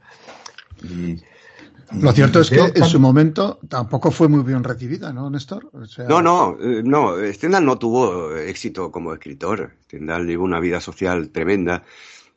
Lo 2.00 2.12
cierto 2.12 2.40
es 2.40 2.50
que 2.50 2.72
en 2.74 2.84
su 2.84 2.98
momento 2.98 3.58
tampoco 3.68 4.10
fue 4.10 4.28
muy 4.28 4.42
bien 4.42 4.64
recibida, 4.64 5.12
¿no, 5.12 5.30
Néstor? 5.30 5.70
No, 6.08 6.20
no, 6.20 6.56
eh, 6.60 6.82
no. 6.84 7.14
Stendhal 7.32 7.64
no 7.64 7.78
tuvo 7.78 8.34
éxito 8.36 8.90
como 8.90 9.12
escritor. 9.12 9.72
Stendhal 9.84 10.26
llevó 10.26 10.44
una 10.44 10.60
vida 10.60 10.80
social 10.80 11.30
tremenda 11.30 11.84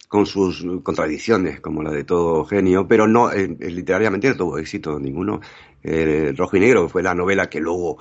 con 0.10 0.26
sus 0.26 0.66
contradicciones, 0.82 1.62
como 1.62 1.84
la 1.84 1.92
de 1.92 2.04
todo 2.04 2.44
genio, 2.44 2.88
pero 2.88 3.08
no, 3.08 3.32
eh, 3.32 3.56
eh, 3.60 3.70
literariamente 3.70 4.28
no 4.28 4.36
tuvo 4.36 4.58
éxito 4.58 5.00
ninguno. 5.00 5.40
Eh, 5.84 6.34
Rojo 6.36 6.58
y 6.58 6.60
Negro 6.60 6.90
fue 6.90 7.04
la 7.04 7.14
novela 7.14 7.48
que 7.48 7.60
luego 7.62 8.00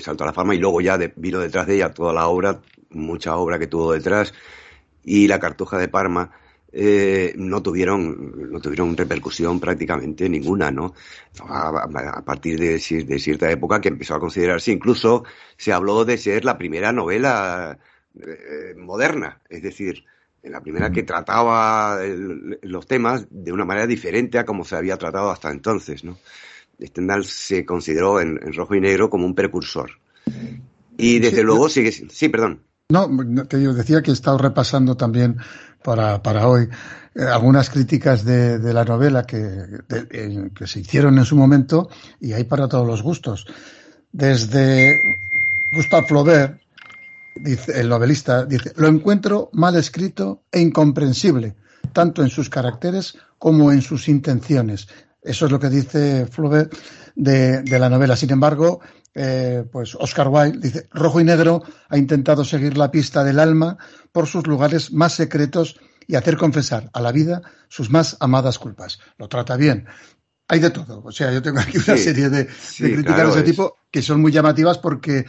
saltó 0.00 0.24
a 0.24 0.28
la 0.28 0.32
fama 0.32 0.54
y 0.54 0.58
luego 0.58 0.80
ya 0.80 0.98
vino 1.16 1.38
detrás 1.38 1.66
de 1.66 1.76
ella 1.76 1.92
toda 1.92 2.12
la 2.12 2.28
obra, 2.28 2.60
mucha 2.90 3.36
obra 3.36 3.58
que 3.58 3.66
tuvo 3.66 3.92
detrás, 3.92 4.32
y 5.02 5.28
La 5.28 5.38
Cartuja 5.38 5.76
de 5.78 5.88
Parma. 5.88 6.30
No 7.36 7.62
tuvieron 7.62 8.50
no 8.50 8.60
tuvieron 8.60 8.96
repercusión 8.96 9.58
prácticamente 9.58 10.28
ninguna 10.28 10.70
no 10.70 10.92
a, 11.48 12.22
partir 12.22 12.58
de, 12.58 12.72
de, 13.04 13.18
cierta 13.18 13.50
época 13.50 13.80
que 13.80 13.88
empezó 13.88 14.14
a 14.14 14.20
considerarse 14.20 14.72
incluso 14.72 15.24
se 15.56 15.72
habló 15.72 16.04
de 16.04 16.18
ser 16.18 16.44
la 16.44 16.58
primera 16.58 16.92
novela 16.92 17.78
moderna 18.76 19.40
es 19.48 19.62
decir 19.62 20.04
la 20.50 20.60
primera 20.60 20.90
que 20.90 21.02
trataba 21.02 21.98
los 22.62 22.86
temas 22.86 23.26
de 23.30 23.52
una 23.52 23.64
manera 23.64 23.86
diferente 23.86 24.38
a 24.38 24.44
como 24.44 24.64
se 24.64 24.76
había 24.76 24.96
tratado 24.96 25.30
hasta 25.30 25.50
entonces, 25.50 26.04
¿no? 26.04 26.18
Stendhal 26.80 27.24
se 27.24 27.64
consideró 27.64 28.20
en, 28.20 28.38
rojo 28.52 28.74
y 28.74 28.80
negro 28.80 29.08
como 29.08 29.26
un 29.26 29.34
precursor. 29.34 29.92
Y 30.98 31.18
desde 31.18 31.42
luego 31.42 31.68
sigue 31.68 31.92
Sí, 31.92 32.28
perdón. 32.28 32.62
No, 32.88 33.08
te 33.48 33.56
decía 33.56 34.00
que 34.00 34.10
he 34.12 34.14
estado 34.14 34.38
repasando 34.38 34.96
también 34.96 35.38
para, 35.82 36.22
para 36.22 36.46
hoy 36.46 36.68
eh, 37.16 37.22
algunas 37.22 37.68
críticas 37.68 38.24
de, 38.24 38.58
la 38.72 38.84
novela 38.84 39.24
que, 39.24 39.80
que 40.54 40.66
se 40.68 40.80
hicieron 40.80 41.18
en 41.18 41.24
su 41.24 41.34
momento 41.34 41.88
y 42.20 42.32
hay 42.32 42.44
para 42.44 42.68
todos 42.68 42.86
los 42.86 43.02
gustos. 43.02 43.46
Desde 44.12 45.00
Gustave 45.74 46.06
Flaubert, 46.06 46.60
dice 47.34 47.80
el 47.80 47.88
novelista, 47.88 48.44
dice, 48.44 48.72
lo 48.76 48.86
encuentro 48.86 49.50
mal 49.52 49.74
escrito 49.74 50.44
e 50.52 50.60
incomprensible, 50.60 51.56
tanto 51.92 52.22
en 52.22 52.30
sus 52.30 52.48
caracteres 52.48 53.18
como 53.38 53.72
en 53.72 53.82
sus 53.82 54.08
intenciones. 54.08 54.88
Eso 55.22 55.46
es 55.46 55.52
lo 55.52 55.58
que 55.58 55.70
dice 55.70 56.26
Flaubert 56.26 56.72
de, 57.16 57.64
la 57.78 57.88
novela. 57.88 58.14
Sin 58.14 58.30
embargo, 58.30 58.80
eh, 59.18 59.64
pues 59.72 59.94
Oscar 59.94 60.28
Wilde 60.28 60.58
dice, 60.60 60.88
Rojo 60.92 61.20
y 61.20 61.24
Negro 61.24 61.62
ha 61.88 61.96
intentado 61.96 62.44
seguir 62.44 62.76
la 62.76 62.90
pista 62.90 63.24
del 63.24 63.38
alma 63.38 63.78
por 64.12 64.26
sus 64.26 64.46
lugares 64.46 64.92
más 64.92 65.14
secretos 65.14 65.80
y 66.06 66.16
hacer 66.16 66.36
confesar 66.36 66.90
a 66.92 67.00
la 67.00 67.12
vida 67.12 67.40
sus 67.68 67.90
más 67.90 68.18
amadas 68.20 68.58
culpas. 68.58 68.98
Lo 69.16 69.26
trata 69.26 69.56
bien, 69.56 69.86
hay 70.48 70.60
de 70.60 70.68
todo. 70.68 71.02
O 71.02 71.10
sea, 71.10 71.32
yo 71.32 71.40
tengo 71.40 71.60
aquí 71.60 71.78
una 71.78 71.96
serie 71.96 72.28
de, 72.28 72.46
críticas 72.76 73.34
de 73.34 73.40
ese 73.40 73.42
tipo 73.42 73.78
que 73.90 74.02
son 74.02 74.20
muy 74.20 74.32
llamativas 74.32 74.76
porque 74.76 75.24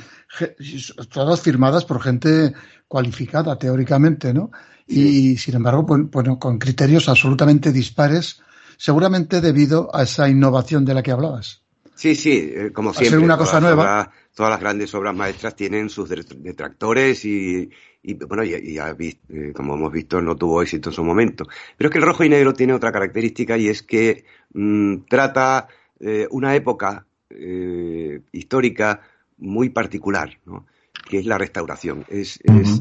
todas 1.10 1.40
firmadas 1.40 1.86
por 1.86 2.02
gente 2.02 2.54
cualificada 2.90 3.58
teóricamente, 3.58 4.34
¿no? 4.34 4.52
Y 4.86 5.38
sin 5.38 5.56
embargo, 5.56 5.84
bueno, 5.84 6.40
con 6.40 6.60
criterios 6.60 7.08
absolutamente 7.08 7.72
dispares, 7.72 8.42
seguramente 8.78 9.40
debido 9.40 9.90
a 9.96 10.04
esa 10.04 10.28
innovación 10.28 10.84
de 10.84 10.94
la 10.94 11.04
que 11.04 11.12
hablabas. 11.12 11.67
Sí, 11.98 12.14
sí, 12.14 12.54
eh, 12.56 12.72
como 12.72 12.94
siempre. 12.94 13.20
una 13.20 13.38
cosa 13.38 13.60
nueva. 13.60 14.12
todas 14.36 14.52
las 14.52 14.60
grandes 14.60 14.94
obras 14.94 15.16
maestras 15.16 15.56
tienen 15.56 15.90
sus 15.90 16.08
detractores 16.08 17.26
y, 17.26 17.72
y 18.04 18.14
bueno, 18.14 18.44
ya, 18.44 18.96
eh, 19.00 19.52
como 19.54 19.74
hemos 19.74 19.92
visto, 19.92 20.22
no 20.22 20.36
tuvo 20.36 20.62
éxito 20.62 20.92
en 20.92 20.94
su 20.94 21.04
momento. 21.04 21.46
Pero 21.76 21.90
es 21.90 21.92
que 21.92 21.98
el 21.98 22.06
rojo 22.06 22.24
y 22.24 22.30
negro 22.30 22.54
tiene 22.54 22.74
otra 22.74 22.92
característica 22.92 23.58
y 23.58 23.68
es 23.68 23.82
que 23.82 24.24
mm, 24.54 25.06
trata 25.10 25.68
eh, 26.00 26.28
una 26.32 26.56
época 26.56 27.06
eh, 27.30 28.22
histórica 28.32 29.02
muy 29.38 29.70
particular, 29.70 30.40
¿no? 30.46 30.68
que 31.10 31.20
es 31.20 31.26
la 31.26 31.38
restauración. 31.38 32.06
Es, 32.08 32.40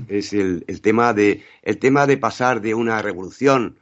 es, 0.08 0.32
el, 0.32 0.64
el, 0.68 0.80
tema 0.80 1.14
de, 1.14 1.42
el 1.62 1.78
tema 1.78 2.06
de 2.06 2.18
pasar 2.18 2.60
de 2.60 2.74
una 2.74 3.00
revolución 3.00 3.78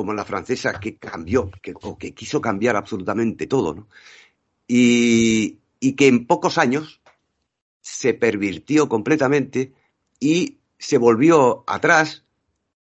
como 0.00 0.14
la 0.14 0.24
francesa 0.24 0.80
que 0.80 0.96
cambió, 0.96 1.50
que, 1.62 1.74
o 1.82 1.98
que 1.98 2.14
quiso 2.14 2.40
cambiar 2.40 2.76
absolutamente 2.76 3.46
todo, 3.46 3.74
¿no? 3.74 3.88
y, 4.70 5.92
que 5.96 6.06
en 6.06 6.26
pocos 6.26 6.58
años 6.58 7.00
se 7.80 8.14
pervirtió 8.14 8.88
completamente 8.88 9.72
y 10.18 10.58
se 10.78 10.98
volvió 10.98 11.64
atrás, 11.66 12.24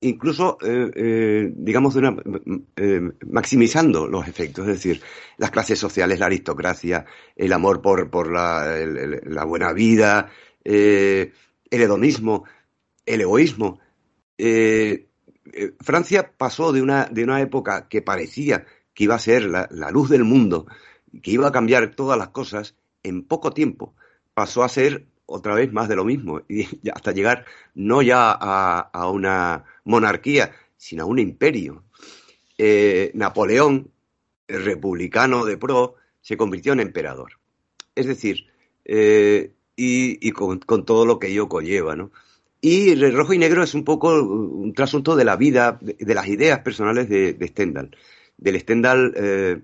incluso, 0.01 0.58
eh, 0.62 0.91
eh, 0.95 1.51
digamos, 1.55 1.95
eh, 1.95 3.12
maximizando 3.27 4.08
los 4.08 4.27
efectos, 4.27 4.67
es 4.67 4.75
decir, 4.75 5.01
las 5.38 5.51
clases 5.51 5.79
sociales, 5.79 6.19
la 6.19 6.27
aristocracia, 6.27 7.05
el 7.36 7.51
amor 7.53 7.82
por, 7.82 8.10
por 8.10 8.32
la, 8.32 8.77
la 9.23 9.43
buena 9.45 9.73
vida, 9.73 10.29
el 10.63 11.32
hedonismo, 11.71 12.43
el 13.05 13.21
egoísmo. 13.21 13.79
Francia 15.81 16.33
pasó 16.38 16.71
de 16.71 16.81
una, 16.81 17.05
de 17.05 17.23
una 17.23 17.41
época 17.41 17.88
que 17.88 18.01
parecía 18.01 18.65
que 18.93 19.05
iba 19.05 19.15
a 19.15 19.19
ser 19.19 19.45
la, 19.45 19.67
luz 19.91 20.09
del 20.09 20.23
mundo, 20.23 20.65
que 21.23 21.31
iba 21.31 21.47
a 21.47 21.51
cambiar 21.51 21.95
todas 21.95 22.17
las 22.17 22.29
cosas, 22.29 22.75
en 23.03 23.23
poco 23.23 23.51
tiempo 23.53 23.95
pasó 24.33 24.63
a 24.63 24.69
ser 24.69 25.05
otra 25.25 25.53
vez 25.53 25.71
más 25.71 25.88
de 25.88 25.95
lo 25.95 26.05
mismo, 26.05 26.41
y 26.49 26.65
hasta 26.93 27.12
llegar 27.12 27.45
no 27.75 28.01
ya 28.01 28.31
a, 28.31 29.09
una 29.09 29.63
monarquía, 29.85 30.51
sino 30.75 31.03
a 31.03 31.05
un 31.05 31.19
imperio. 31.19 31.83
Eh, 32.57 33.12
Napoleón, 33.13 33.91
republicano 34.47 35.45
de 35.45 35.57
pro, 35.57 35.95
se 36.21 36.35
convirtió 36.35 36.73
en 36.73 36.81
emperador. 36.81 37.39
Es 37.95 38.05
decir, 38.05 38.47
eh, 38.85 39.53
y, 39.75 40.31
con, 40.31 40.59
todo 40.85 41.05
lo 41.05 41.19
que 41.19 41.27
ello 41.27 41.47
conlleva, 41.47 41.95
¿no? 41.95 42.12
Y 42.61 42.89
el 42.89 43.13
rojo 43.13 43.33
y 43.33 43.37
negro 43.37 43.63
es 43.63 43.73
un 43.73 43.85
poco 43.85 44.21
un 44.21 44.73
trasunto 44.73 45.15
de 45.15 45.23
la 45.23 45.37
vida, 45.37 45.79
de, 45.81 46.13
las 46.13 46.27
ideas 46.27 46.59
personales 46.59 47.07
de, 47.07 47.47
Stendhal. 47.47 47.95
Del 48.37 48.59
Stendhal 48.59 49.13
eh, 49.15 49.61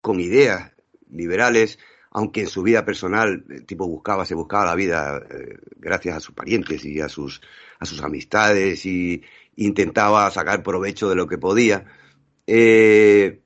con 0.00 0.20
ideas 0.20 0.72
liberales, 1.10 1.78
aunque 2.10 2.42
en 2.42 2.46
su 2.46 2.62
vida 2.62 2.84
personal 2.84 3.44
el 3.50 3.66
tipo 3.66 3.86
buscaba, 3.86 4.24
se 4.24 4.34
buscaba 4.34 4.64
la 4.64 4.74
vida 4.74 5.22
eh, 5.30 5.58
gracias 5.76 6.16
a 6.16 6.20
sus 6.20 6.34
parientes 6.34 6.84
y 6.84 7.00
a 7.00 7.08
sus, 7.10 7.42
a 7.78 7.84
sus 7.84 8.02
amistades 8.02 8.86
y 8.86 9.22
intentaba 9.56 10.30
sacar 10.30 10.62
provecho 10.62 11.10
de 11.10 11.16
lo 11.16 11.26
que 11.26 11.36
podía. 11.36 11.84
Eh, 12.46 13.40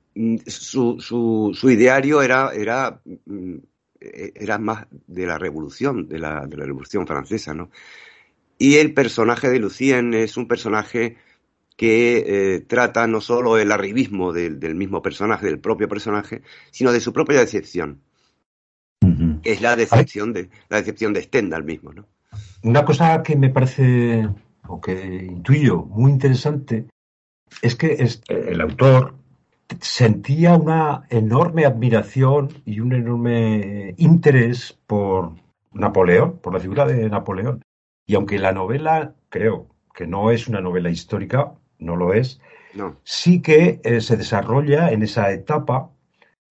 su, 0.47 1.01
su, 1.01 1.69
ideario 1.69 2.21
era, 2.21 2.51
era, 2.53 3.01
mm, 3.25 3.57
era 3.99 4.57
más 4.57 4.87
de 4.89 5.25
la 5.25 5.37
revolución, 5.37 6.07
de 6.07 6.19
la, 6.19 6.45
de 6.47 6.55
la 6.55 6.65
revolución 6.65 7.05
francesa, 7.05 7.53
¿no? 7.53 7.69
Y 8.57 8.75
el 8.77 8.93
personaje 8.93 9.49
de 9.49 9.59
Lucien 9.59 10.13
es 10.13 10.37
un 10.37 10.47
personaje 10.47 11.17
que 11.75 12.23
eh, 12.55 12.59
trata 12.61 13.05
no 13.07 13.19
solo 13.19 13.57
el 13.57 13.71
arribismo 13.71 14.31
del, 14.31 14.59
del 14.59 14.75
mismo 14.75 15.01
personaje, 15.01 15.45
del 15.45 15.59
propio 15.59 15.89
personaje, 15.89 16.41
sino 16.71 16.91
de 16.93 17.01
su 17.01 17.11
propia 17.11 17.39
decepción, 17.39 18.01
es 19.43 19.61
la 19.61 19.75
decepción 19.75 20.33
de, 20.33 20.49
la 20.69 20.77
decepción 20.77 21.13
de 21.13 21.21
Stendhal 21.21 21.63
mismo, 21.63 21.93
¿no? 21.93 22.05
Una 22.63 22.83
cosa 22.83 23.21
que 23.23 23.35
me 23.35 23.49
parece, 23.49 24.27
o 24.67 24.81
que 24.81 25.25
intuyo 25.25 25.83
muy 25.83 26.11
interesante, 26.11 26.85
es 27.61 27.75
que 27.75 27.93
es- 27.99 28.21
el 28.27 28.61
autor 28.61 29.15
sentía 29.81 30.55
una 30.55 31.03
enorme 31.09 31.65
admiración 31.65 32.49
y 32.65 32.79
un 32.79 32.93
enorme 32.93 33.93
interés 33.97 34.77
por 34.87 35.33
Napoleón, 35.73 36.39
por 36.39 36.53
la 36.53 36.59
figura 36.59 36.85
de 36.85 37.09
Napoleón. 37.09 37.61
Y 38.05 38.15
aunque 38.15 38.37
la 38.39 38.51
novela, 38.51 39.15
creo 39.29 39.67
que 39.93 40.05
no 40.05 40.31
es 40.31 40.47
una 40.47 40.61
novela 40.61 40.89
histórica, 40.89 41.53
no 41.79 41.95
lo 41.95 42.13
es, 42.13 42.39
No, 42.73 42.97
sí 43.03 43.41
que 43.41 43.79
eh, 43.83 44.01
se 44.01 44.17
desarrolla 44.17 44.91
en 44.91 45.03
esa 45.03 45.31
etapa 45.31 45.89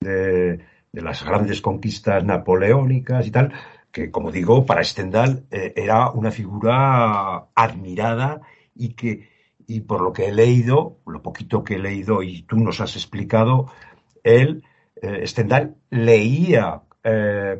de, 0.00 0.58
de 0.92 1.02
las 1.02 1.24
grandes 1.24 1.60
conquistas 1.60 2.24
napoleónicas 2.24 3.26
y 3.26 3.30
tal, 3.30 3.52
que 3.92 4.10
como 4.10 4.32
digo, 4.32 4.66
para 4.66 4.82
Stendhal 4.82 5.44
eh, 5.50 5.72
era 5.76 6.10
una 6.10 6.30
figura 6.30 7.46
admirada 7.54 8.40
y 8.74 8.94
que, 8.94 9.28
y 9.66 9.80
por 9.80 10.00
lo 10.00 10.12
que 10.12 10.26
he 10.26 10.32
leído, 10.32 10.98
lo 11.06 11.22
poquito 11.22 11.62
que 11.62 11.74
he 11.74 11.78
leído 11.78 12.22
y 12.22 12.42
tú 12.42 12.56
nos 12.56 12.80
has 12.80 12.96
explicado, 12.96 13.70
él, 14.24 14.64
eh, 15.00 15.26
Stendhal, 15.26 15.76
leía 15.90 16.80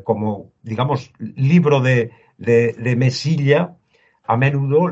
como, 0.03 0.53
digamos, 0.63 1.13
libro 1.19 1.79
de, 1.79 2.09
de, 2.39 2.73
de 2.73 2.95
mesilla 2.95 3.75
a 4.27 4.37
menudo 4.37 4.87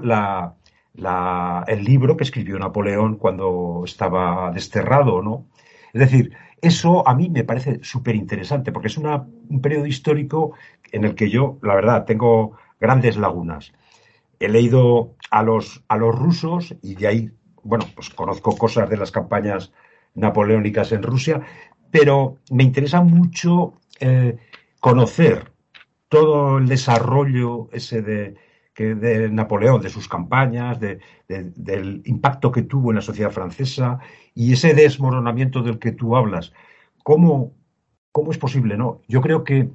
el 1.67 1.83
libro 1.83 2.17
que 2.17 2.23
escribió 2.23 2.59
Napoleón 2.59 3.17
cuando 3.17 3.83
estaba 3.85 4.51
desterrado, 4.51 5.21
¿no? 5.21 5.47
Es 5.93 5.99
decir, 6.01 6.33
eso 6.61 7.07
a 7.07 7.13
mí 7.13 7.29
me 7.29 7.43
parece 7.43 7.79
súper 7.83 8.15
interesante 8.15 8.71
porque 8.71 8.87
es 8.87 8.97
un 8.97 9.61
periodo 9.61 9.85
histórico 9.85 10.53
en 10.91 11.03
el 11.03 11.15
que 11.15 11.29
yo, 11.29 11.57
la 11.61 11.75
verdad, 11.75 12.05
tengo 12.05 12.57
grandes 12.79 13.17
lagunas. 13.17 13.73
He 14.39 14.49
leído 14.49 15.15
a 15.29 15.43
los, 15.43 15.83
a 15.87 15.97
los 15.97 16.15
rusos 16.17 16.75
y 16.81 16.95
de 16.95 17.07
ahí, 17.07 17.31
bueno, 17.63 17.85
pues 17.95 18.09
conozco 18.09 18.57
cosas 18.57 18.89
de 18.89 18.97
las 18.97 19.11
campañas 19.11 19.71
napoleónicas 20.15 20.91
en 20.91 21.03
Rusia, 21.03 21.41
pero 21.91 22.37
me 22.51 22.63
interesa 22.63 23.01
mucho 23.01 23.73
eh, 23.99 24.37
conocer 24.79 25.51
todo 26.09 26.57
el 26.57 26.67
desarrollo 26.67 27.69
ese 27.71 28.01
de, 28.01 28.35
que 28.73 28.95
de 28.95 29.29
Napoleón, 29.29 29.81
de 29.81 29.89
sus 29.89 30.07
campañas, 30.07 30.79
de- 30.79 30.99
de- 31.27 31.51
del 31.55 32.01
impacto 32.05 32.51
que 32.51 32.63
tuvo 32.63 32.91
en 32.91 32.95
la 32.95 33.01
sociedad 33.01 33.31
francesa 33.31 33.99
y 34.33 34.53
ese 34.53 34.73
desmoronamiento 34.73 35.61
del 35.61 35.77
que 35.79 35.91
tú 35.91 36.15
hablas. 36.15 36.53
¿Cómo, 37.03 37.53
cómo 38.11 38.31
es 38.31 38.37
posible? 38.37 38.75
No? 38.77 39.01
Yo 39.07 39.21
creo 39.21 39.43
que, 39.43 39.69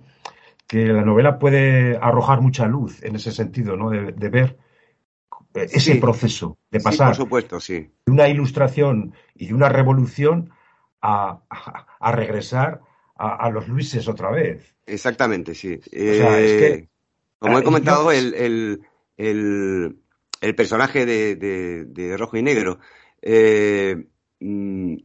que 0.66 0.86
la 0.86 1.02
novela 1.02 1.38
puede 1.38 1.96
arrojar 1.96 2.40
mucha 2.40 2.66
luz 2.66 3.02
en 3.02 3.16
ese 3.16 3.32
sentido, 3.32 3.76
¿no? 3.76 3.90
de, 3.90 4.12
de 4.12 4.28
ver 4.28 4.58
eh, 5.54 5.66
ese 5.72 5.94
Sí. 5.94 6.00
proceso, 6.00 6.58
de 6.70 6.80
sí, 6.80 6.84
por 6.84 6.90
pasar 6.92 7.14
supuesto, 7.14 7.60
sí. 7.60 7.90
de 8.06 8.12
una 8.12 8.28
ilustración 8.28 9.14
y 9.34 9.46
de 9.46 9.54
una 9.54 9.68
revolución 9.68 10.50
a, 11.00 11.40
a- 11.50 11.86
a 12.00 12.12
regresar 12.12 12.80
a, 13.16 13.34
a 13.46 13.50
los 13.50 13.68
Luises 13.68 14.08
otra 14.08 14.30
vez. 14.30 14.74
Exactamente, 14.86 15.54
sí. 15.54 15.80
sea, 15.80 16.40
es 16.40 16.52
Eh, 16.52 16.58
que- 16.58 16.88
como 17.38 17.58
he 17.58 17.62
comentado, 17.62 18.10
el, 18.12 18.34
el, 18.34 18.80
el, 19.16 19.96
el 20.40 20.54
personaje 20.54 21.06
de, 21.06 21.36
de- 21.36 21.84
de 21.84 22.16
Rojo 22.16 22.36
y 22.36 22.42
Negro, 22.42 22.78
eh, 23.22 23.96
mm, 24.40 24.96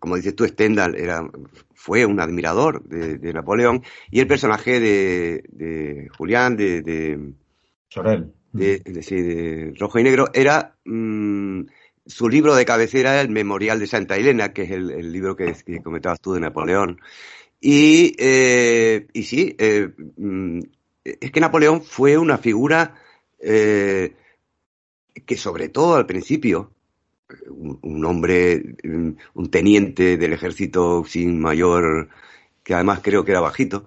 como 0.00 0.16
dices 0.16 0.34
tú, 0.36 0.46
Stendhal 0.46 0.94
era, 0.96 1.28
fue 1.74 2.04
un 2.06 2.20
admirador 2.20 2.84
de, 2.84 3.18
de 3.18 3.32
Napoleón, 3.32 3.82
y 4.10 4.20
el 4.20 4.26
personaje 4.26 4.80
de, 4.80 5.44
de 5.48 6.08
Julián, 6.16 6.56
de, 6.56 6.82
de, 6.82 7.32
Sorel. 7.88 8.32
sí, 9.02 9.20
de 9.22 9.72
Rojo 9.78 9.98
y 9.98 10.02
Negro, 10.02 10.26
era 10.34 10.76
mm, 10.84 11.62
su 12.06 12.28
libro 12.28 12.54
de 12.54 12.64
cabecera, 12.64 13.12
era 13.12 13.20
el 13.22 13.28
Memorial 13.30 13.78
de 13.78 13.86
Santa 13.86 14.16
Elena, 14.16 14.52
que 14.52 14.62
es 14.62 14.70
el, 14.70 14.90
el 14.90 15.12
libro 15.12 15.36
que, 15.36 15.54
que 15.64 15.82
comentabas 15.82 16.20
tú 16.20 16.32
de 16.32 16.40
Napoleón. 16.40 17.00
Y, 17.60 18.14
eh, 18.18 19.06
y 19.12 19.22
sí, 19.24 19.56
eh, 19.58 19.90
mm, 20.16 20.60
es 21.20 21.30
que 21.30 21.40
Napoleón 21.40 21.82
fue 21.82 22.18
una 22.18 22.38
figura 22.38 22.94
eh, 23.38 24.14
que 25.26 25.36
sobre 25.36 25.68
todo 25.68 25.96
al 25.96 26.06
principio, 26.06 26.72
un, 27.50 27.78
un 27.82 28.04
hombre, 28.04 28.76
un 29.34 29.50
teniente 29.50 30.16
del 30.16 30.32
ejército 30.32 31.04
sin 31.04 31.40
mayor, 31.40 32.08
que 32.62 32.74
además 32.74 33.00
creo 33.02 33.24
que 33.24 33.32
era 33.32 33.40
bajito, 33.40 33.86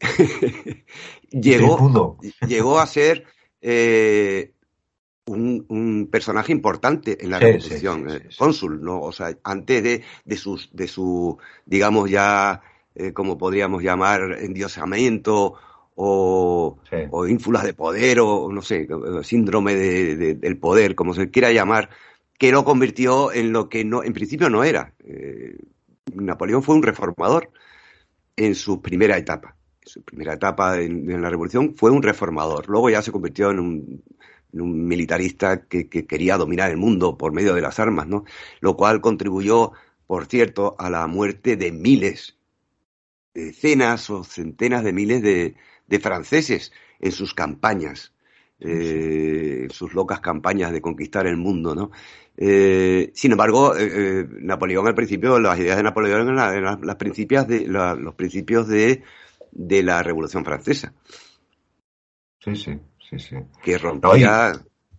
llegó, 1.30 2.18
llegó 2.46 2.78
a 2.80 2.86
ser 2.86 3.24
eh, 3.60 4.52
un, 5.26 5.64
un 5.68 6.08
personaje 6.10 6.52
importante 6.52 7.22
en 7.22 7.30
la 7.30 7.38
Sí, 7.38 7.44
revolución, 7.44 8.10
eh, 8.10 8.20
sí, 8.22 8.26
sí. 8.30 8.36
cónsul, 8.38 8.82
¿no? 8.82 9.00
O 9.00 9.12
sea, 9.12 9.36
antes 9.44 9.82
de, 9.82 10.02
de 10.24 10.36
sus, 10.36 10.70
de 10.72 10.88
su, 10.88 11.38
digamos 11.66 12.10
ya, 12.10 12.62
eh, 12.94 13.12
como 13.12 13.38
podríamos 13.38 13.82
llamar, 13.82 14.38
endiosamiento 14.40 15.54
o, 16.02 16.78
Sí. 16.88 16.96
o 17.10 17.26
ínfulas 17.26 17.62
de 17.64 17.74
poder 17.74 18.20
o 18.20 18.50
no 18.50 18.62
sé, 18.62 18.88
síndrome 19.22 19.74
de- 19.74 20.16
de- 20.16 20.34
del 20.34 20.56
poder, 20.56 20.94
como 20.94 21.12
se 21.12 21.30
quiera 21.30 21.52
llamar, 21.52 21.90
que 22.38 22.50
lo 22.52 22.64
convirtió 22.64 23.32
en 23.32 23.52
lo 23.52 23.68
que 23.68 23.84
no, 23.84 24.02
en 24.02 24.14
principio 24.14 24.48
no 24.48 24.64
era. 24.64 24.94
Eh, 25.04 25.58
Napoleón 26.14 26.62
fue 26.62 26.74
un 26.74 26.82
reformador 26.82 27.50
en 28.36 28.54
su 28.54 28.80
primera 28.80 29.18
etapa. 29.18 29.56
En 29.82 29.88
su 29.88 30.02
primera 30.02 30.32
etapa 30.32 30.80
en, 30.80 31.10
en 31.10 31.20
la 31.20 31.28
revolución 31.28 31.74
fue 31.76 31.90
un 31.90 32.02
reformador. 32.02 32.66
Luego 32.70 32.88
ya 32.88 33.02
se 33.02 33.12
convirtió 33.12 33.50
en 33.50 33.60
un, 33.60 34.02
en 34.54 34.60
un 34.62 34.86
militarista 34.86 35.66
que, 35.66 35.90
que 35.90 36.06
quería 36.06 36.38
dominar 36.38 36.70
el 36.70 36.78
mundo 36.78 37.18
por 37.18 37.32
medio 37.32 37.52
de 37.54 37.60
las 37.60 37.78
armas, 37.78 38.06
¿no? 38.06 38.24
Lo 38.60 38.74
cual 38.74 39.02
contribuyó, 39.02 39.72
por 40.06 40.24
cierto, 40.26 40.76
a 40.78 40.88
la 40.88 41.06
muerte 41.06 41.56
de 41.56 41.72
miles, 41.72 42.38
decenas 43.34 44.08
o 44.08 44.24
centenas 44.24 44.82
de 44.82 44.92
miles 44.94 45.22
de, 45.22 45.54
de 45.90 45.98
franceses 46.00 46.72
en 47.00 47.12
sus 47.12 47.34
campañas, 47.34 48.14
eh, 48.60 49.64
en 49.64 49.70
sus 49.70 49.92
locas 49.92 50.20
campañas 50.20 50.72
de 50.72 50.80
conquistar 50.80 51.26
el 51.26 51.36
mundo, 51.36 51.74
¿no? 51.74 51.90
Eh, 52.36 53.10
sin 53.14 53.32
embargo, 53.32 53.76
eh, 53.76 53.90
eh, 53.92 54.26
Napoleón 54.40 54.86
al 54.86 54.94
principio, 54.94 55.38
las 55.38 55.58
ideas 55.58 55.76
de 55.76 55.82
Napoleón 55.82 56.22
eran, 56.22 56.36
la- 56.36 56.54
eran 56.56 56.80
las 56.86 56.96
principios 56.96 57.46
de, 57.46 57.66
la- 57.66 57.94
los 57.94 58.14
principios 58.14 58.66
de, 58.68 59.02
de 59.52 59.82
la 59.82 60.02
Revolución 60.02 60.44
Francesa, 60.44 60.94
Sí, 62.42 62.56
sí, 62.56 62.78
sí, 63.10 63.18
sí. 63.18 63.36
que 63.62 63.76
rompía 63.76 64.52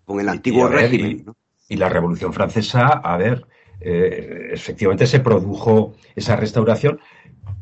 con 0.06 0.20
el 0.20 0.30
antiguo 0.30 0.70
ver, 0.70 0.82
régimen. 0.82 1.12
y- 1.12 1.24
¿no? 1.24 1.36
Y 1.70 1.78
la 1.78 1.88
Revolución 1.90 2.34
Francesa, 2.34 2.86
a 2.88 3.16
ver, 3.18 3.48
efectivamente 3.80 5.08
se 5.08 5.22
produjo 5.22 5.96
esa 6.16 6.36
restauración, 6.36 7.00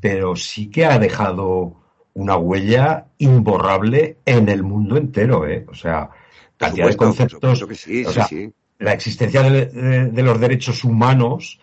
pero 0.01 0.35
sí 0.35 0.69
que 0.71 0.85
ha 0.85 0.97
dejado 0.97 1.79
una 2.19 2.35
huella 2.37 3.07
imborrable 3.17 4.17
en 4.25 4.49
el 4.49 4.61
mundo 4.63 4.97
entero, 4.97 5.47
¿eh? 5.47 5.65
O 5.69 5.73
sea, 5.73 6.09
cantidad 6.57 6.91
supuesto, 6.91 7.05
conceptos, 7.05 7.59
supuesto 7.59 7.67
que 7.67 7.75
sí, 7.75 8.05
o 8.05 8.09
sí, 8.09 8.13
sea, 8.13 8.27
sí. 8.27 8.51
la 8.79 8.93
existencia 8.93 9.41
de, 9.43 9.65
de- 9.67 10.05
de 10.07 10.23
los 10.23 10.39
derechos 10.39 10.83
humanos, 10.83 11.59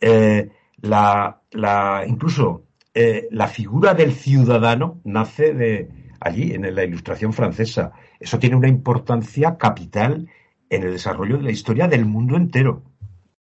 eh, 0.00 0.48
la, 0.80 1.40
la, 1.50 2.04
incluso 2.06 2.64
eh, 2.94 3.28
la 3.30 3.46
figura 3.48 3.94
del 3.94 4.12
ciudadano 4.12 5.00
nace 5.04 5.52
de 5.52 5.88
allí, 6.20 6.52
en 6.52 6.74
la 6.74 6.84
Ilustración 6.84 7.32
francesa. 7.32 7.92
Eso 8.18 8.38
tiene 8.38 8.56
una 8.56 8.68
importancia 8.68 9.56
capital 9.58 10.28
en 10.70 10.82
el 10.84 10.92
desarrollo 10.92 11.36
de 11.36 11.42
la 11.44 11.50
historia 11.50 11.86
del 11.88 12.06
mundo 12.06 12.36
entero. 12.36 12.82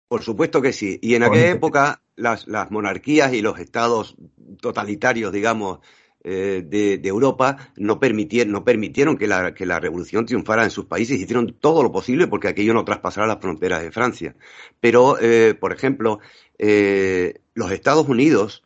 Por 0.09 0.23
supuesto 0.23 0.63
que 0.63 0.73
sí. 0.73 0.99
Y 1.03 1.15
en 1.15 1.25
aquella 1.25 1.45
que- 1.45 1.51
época 1.51 2.01
las, 2.17 2.47
las 2.49 2.71
monarquías 2.71 3.33
y 3.35 3.43
los 3.43 3.59
estados 3.59 4.17
totalitarios, 4.63 5.33
digamos, 5.33 5.81
eh, 6.25 6.63
de, 6.67 6.99
de 6.99 7.09
Europa 7.09 7.73
no 7.77 7.99
permitieron, 8.01 8.53
no 8.53 8.65
permitieron 8.65 9.17
que 9.17 9.27
la, 9.27 9.55
que 9.55 9.67
la 9.67 9.81
revolución 9.81 10.27
triunfara 10.27 10.65
en 10.65 10.71
sus 10.71 10.87
países. 10.87 11.21
Hicieron 11.21 11.55
todo 11.61 11.83
lo 11.83 11.93
posible 11.93 12.27
porque 12.27 12.49
aquello 12.49 12.75
no 12.75 12.85
traspasara 12.85 13.27
las 13.27 13.41
fronteras 13.41 13.83
de 13.83 13.93
Francia. 13.93 14.35
Pero, 14.81 15.19
eh, 15.21 15.55
por 15.55 15.73
ejemplo, 15.73 16.21
eh, 16.59 17.41
los 17.55 17.71
Estados 17.73 18.09
Unidos 18.09 18.65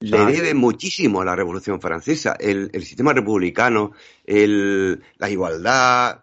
le 0.00 0.18
Ah. 0.18 0.26
deben 0.26 0.58
muchísimo 0.58 1.22
a 1.22 1.24
la 1.24 1.34
Revolución 1.36 1.80
Francesa. 1.80 2.36
El, 2.38 2.68
el 2.74 2.84
sistema 2.84 3.14
republicano, 3.14 3.92
el, 4.26 5.02
la 5.16 5.30
igualdad, 5.30 6.20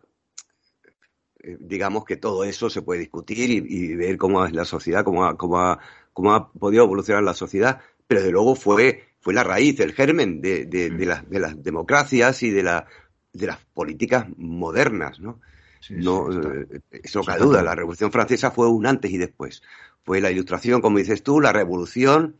digamos 1.60 2.06
que 2.06 2.18
todo 2.18 2.44
eso 2.44 2.70
se 2.70 2.84
puede 2.84 3.00
discutir 3.00 3.50
y, 3.50 3.56
y 3.68 3.96
ver 3.96 4.18
cómo 4.18 4.46
es 4.46 4.54
la 4.54 4.66
sociedad, 4.66 5.04
cómo 5.04 5.26
ha, 5.26 5.36
cómo, 5.38 5.60
ha, 5.60 5.80
cómo 6.14 6.34
ha 6.36 6.52
podido 6.52 6.84
evolucionar 6.84 7.24
la 7.24 7.34
sociedad, 7.34 7.82
pero 8.08 8.22
de 8.22 8.32
luego 8.32 8.56
fue, 8.56 9.11
fue 9.22 9.34
la 9.34 9.44
raíz, 9.44 9.80
el 9.80 9.94
germen 9.94 10.42
de, 10.42 10.66
de, 10.66 10.90
de 10.90 11.06
las, 11.06 11.30
de 11.30 11.40
las 11.40 11.64
democracias 11.64 12.42
y 12.44 12.50
de, 12.50 12.64
la, 12.64 12.88
de 13.32 13.48
las 13.48 13.58
políticas 13.74 14.26
modernas, 14.36 15.20
¿no? 15.20 15.40
Sí, 15.80 15.96
No, 15.98 16.32
sí, 16.32 16.40
eh, 16.72 16.80
eso 17.04 17.20
no 17.20 17.26
cabe 17.26 17.42
duda. 17.42 17.64
La 17.64 17.76
Revolución 17.76 18.12
Francesa 18.12 18.52
fue 18.52 18.68
un 18.68 18.86
antes 18.86 19.12
y 19.12 19.18
después. 19.18 19.64
Fue 20.04 20.22
la 20.22 20.32
Ilustración, 20.32 20.82
como 20.82 20.98
dices 20.98 21.24
tú, 21.24 21.40
la 21.40 21.54
Revolución 21.54 22.38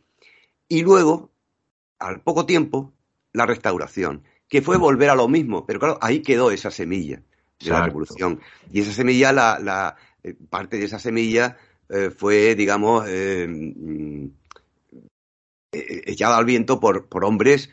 y 0.68 0.82
luego, 0.82 1.30
al 1.98 2.20
poco 2.22 2.46
tiempo, 2.46 2.92
la 3.32 3.46
Restauración, 3.46 4.22
que 4.48 4.62
fue 4.62 4.76
volver 4.76 5.10
a 5.10 5.14
lo 5.14 5.28
mismo. 5.28 5.66
Pero 5.66 5.78
claro, 5.78 5.98
ahí 6.00 6.20
quedó 6.20 6.50
esa 6.50 6.70
semilla 6.70 7.22
de 7.60 7.70
la. 7.70 7.86
Revolución. 7.86 8.40
Y 8.72 8.80
esa 8.80 8.92
semilla, 8.92 9.32
la, 9.32 9.58
la 9.60 9.96
eh, 10.22 10.34
parte 10.50 10.78
de 10.78 10.84
esa 10.84 10.98
semilla 10.98 11.56
eh, 11.88 12.10
fue, 12.10 12.54
digamos, 12.54 13.04
mm, 13.04 13.06
eh, 13.08 14.30
echada 15.72 16.36
al 16.36 16.44
viento 16.44 16.78
por, 16.80 17.06
por 17.08 17.24
hombres 17.24 17.70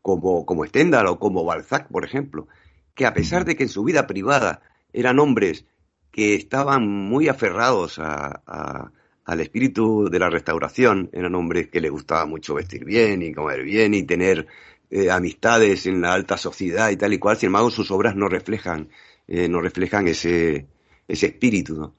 como, 0.00 0.46
como 0.46 0.64
Stendhal 0.66 1.06
o 1.06 1.18
como 1.18 1.44
Balzac, 1.44 1.88
por 1.88 2.04
ejemplo, 2.04 2.48
que 2.94 3.06
a 3.06 3.14
pesar 3.14 3.44
de 3.44 3.56
que 3.56 3.64
en 3.64 3.68
su 3.68 3.84
vida 3.84 4.06
privada 4.06 4.62
eran 4.92 5.18
hombres 5.18 5.64
que 6.10 6.34
estaban 6.34 6.86
muy 6.88 7.28
aferrados 7.28 7.98
a- 7.98 8.42
a- 8.46 8.92
al 9.24 9.40
espíritu 9.40 10.08
de 10.10 10.18
la 10.18 10.28
restauración, 10.30 11.08
eran 11.12 11.34
hombres 11.36 11.68
que 11.68 11.80
les 11.80 11.90
gustaba 11.90 12.26
mucho 12.26 12.54
vestir 12.54 12.84
bien 12.84 13.22
y 13.22 13.32
comer 13.32 13.62
bien 13.62 13.94
y 13.94 14.02
tener 14.02 14.46
eh, 14.90 15.10
amistades 15.10 15.86
en 15.86 16.02
la 16.02 16.12
alta 16.12 16.36
sociedad 16.36 16.90
y 16.90 16.96
tal 16.96 17.12
y 17.14 17.18
cual, 17.18 17.36
sin 17.38 17.46
embargo 17.46 17.70
sus 17.70 17.90
obras 17.90 18.14
no 18.16 18.28
reflejan, 18.28 18.88
eh, 19.28 19.48
no 19.48 19.60
reflejan 19.62 20.06
ese, 20.08 20.66
ese 21.08 21.26
espíritu, 21.26 21.76
¿no? 21.76 21.94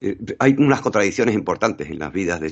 Eh, 0.00 0.16
hay 0.38 0.54
unas 0.58 0.80
contradicciones 0.80 1.34
importantes 1.34 1.88
en 1.90 1.98
las 1.98 2.12
vidas 2.12 2.40
de 2.40 2.46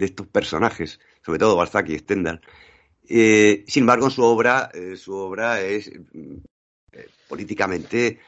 estos, 0.00 0.26
personajes, 0.26 1.00
sobre 1.24 1.38
todo 1.38 1.56
Balzac 1.56 1.88
y 1.88 1.98
Stendhal. 1.98 2.40
Eh, 3.08 3.64
sin 3.66 3.82
embargo, 3.84 4.10
su 4.10 4.22
obra, 4.22 4.70
eh, 4.74 4.96
su 4.96 5.14
obra 5.14 5.60
es 5.60 5.90
mm, 6.12 6.36
políticamente 7.28 8.18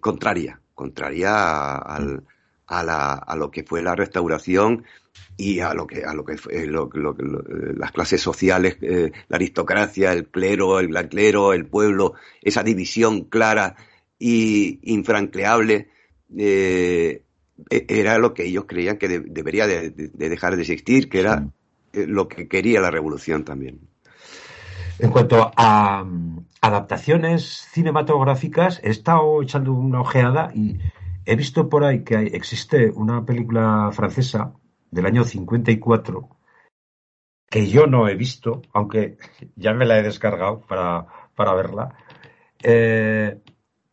contraria, 0.00 0.60
contraria 0.74 1.76
al- 1.76 2.24
a 2.66 3.36
lo 3.38 3.48
que 3.50 3.62
fue 3.62 3.80
la 3.80 3.94
restauración 3.94 4.84
y 5.36 5.60
a 5.60 5.72
lo 5.72 5.86
que 5.86 6.04
a 6.04 6.14
lo 6.14 6.24
que 6.24 6.36
las 7.76 7.92
clases 7.92 8.20
sociales, 8.20 8.76
la 8.80 9.36
aristocracia, 9.36 10.12
el 10.12 10.26
clero, 10.28 10.80
el 10.80 10.88
gran 10.88 11.08
el 11.54 11.66
pueblo, 11.66 12.14
esa 12.42 12.64
división 12.64 13.24
clara 13.26 13.76
y 14.18 14.80
infranqueable 14.82 15.90
era 17.70 18.18
lo 18.18 18.34
que 18.34 18.44
ellos 18.44 18.64
creían 18.66 18.98
que 18.98 19.08
de- 19.08 19.20
debería 19.20 19.66
de, 19.66 19.90
de- 19.90 20.08
de 20.08 20.28
dejar 20.28 20.56
de 20.56 20.62
existir, 20.62 21.08
que 21.08 21.20
era 21.20 21.38
Sí. 21.92 22.00
eh, 22.00 22.06
lo 22.06 22.28
que 22.28 22.48
quería 22.48 22.80
la 22.80 22.90
revolución 22.90 23.44
también. 23.44 23.80
En 24.98 25.10
cuanto 25.10 25.52
a 25.56 26.04
mm, 26.04 26.46
adaptaciones 26.60 27.66
cinematográficas, 27.72 28.80
he 28.82 28.90
estado 28.90 29.42
echando 29.42 29.72
una 29.72 30.00
ojeada 30.00 30.50
y 30.54 30.78
he 31.24 31.36
visto 31.36 31.68
por 31.68 31.84
ahí 31.84 32.02
que 32.04 32.16
hay- 32.16 32.26
existe 32.32 32.90
una 32.90 33.24
película 33.24 33.90
francesa 33.92 34.52
del 34.90 35.06
año 35.06 35.24
54 35.24 36.28
que 37.48 37.68
yo 37.68 37.86
no 37.86 38.08
he 38.08 38.14
visto, 38.16 38.62
aunque 38.72 39.16
ya 39.54 39.72
me 39.72 39.86
la 39.86 39.98
he 39.98 40.02
descargado 40.02 40.60
para, 40.62 41.06
para 41.34 41.54
verla, 41.54 41.94
eh, 42.62 43.38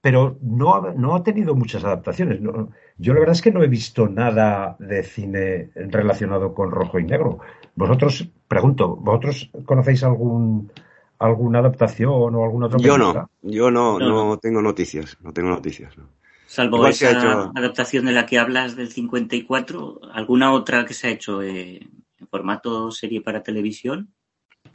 pero 0.01 0.37
no 0.41 0.73
ha, 0.75 0.91
no 0.93 1.15
ha 1.15 1.23
tenido 1.23 1.53
muchas 1.55 1.83
adaptaciones. 1.83 2.41
No- 2.41 2.69
yo 2.97 3.13
la 3.13 3.19
verdad 3.19 3.35
es 3.35 3.41
que 3.41 3.51
no 3.51 3.63
he 3.63 3.67
visto 3.67 4.07
nada 4.07 4.75
de 4.79 5.03
cine 5.03 5.69
relacionado 5.75 6.53
con 6.53 6.71
rojo 6.71 6.99
y 6.99 7.03
negro. 7.05 7.39
Vosotros, 7.75 8.27
pregunto, 8.47 8.95
¿vosotros 8.95 9.49
conocéis 9.65 10.03
algún 10.03 10.71
alguna 11.19 11.59
adaptación 11.59 12.35
o 12.35 12.43
alguna 12.43 12.65
otra 12.67 12.79
Yo 12.79 12.97
no, 12.97 13.29
yo 13.41 13.71
no, 13.71 13.97
No, 13.99 14.09
no 14.29 14.37
tengo 14.39 14.61
noticias, 14.61 15.17
no 15.21 15.31
tengo 15.33 15.49
noticias. 15.49 15.97
no. 15.97 16.09
Salvo 16.45 16.85
esa 16.85 17.11
hecho- 17.11 17.51
adaptación 17.55 18.05
de 18.05 18.11
la 18.11 18.25
que 18.25 18.37
hablas 18.37 18.75
del 18.75 18.89
54, 18.91 20.01
¿alguna 20.13 20.51
otra 20.53 20.85
que 20.85 20.93
se 20.93 21.07
ha 21.07 21.11
hecho 21.11 21.41
eh, 21.41 21.87
en 22.19 22.27
formato 22.27 22.91
serie 22.91 23.21
para 23.21 23.41
televisión? 23.41 24.13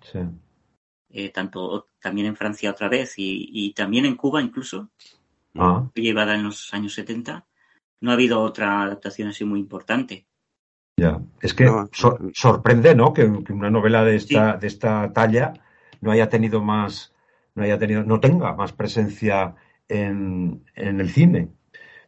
Sí. 0.02 0.18
Eh, 1.10 1.30
tanto 1.30 1.86
también 2.00 2.26
en 2.26 2.36
Francia 2.36 2.70
otra 2.70 2.88
vez 2.88 3.14
y, 3.18 3.48
y 3.52 3.72
también 3.74 4.06
en 4.06 4.16
Cuba 4.16 4.42
incluso, 4.42 4.90
Ah, 5.54 5.88
llevada 5.94 6.34
en 6.34 6.44
los 6.44 6.72
años 6.74 6.94
70. 6.94 7.44
No 8.00 8.10
ha 8.10 8.14
habido 8.14 8.40
otra 8.40 8.82
adaptación 8.82 9.28
así 9.28 9.44
muy 9.44 9.60
importante. 9.60 10.26
ya. 10.96 11.20
Es 11.40 11.54
que 11.54 11.64
No. 11.64 11.88
sor- 11.92 12.30
sorprende, 12.34 12.94
¿no? 12.94 13.12
Que, 13.12 13.22
que 13.44 13.52
una 13.52 13.70
novela 13.70 14.04
de 14.04 14.16
esta, 14.16 14.56
de 14.56 14.66
esta 14.66 15.12
talla 15.12 15.52
no 16.00 16.10
haya 16.10 16.28
tenido 16.28 16.62
más, 16.62 17.14
no 17.54 17.62
haya 17.62 17.78
tenido, 17.78 18.02
no 18.04 18.20
tenga 18.20 18.52
más 18.54 18.72
presencia 18.72 19.54
en, 19.88 20.64
en 20.74 21.00
el 21.00 21.10
cine. 21.10 21.48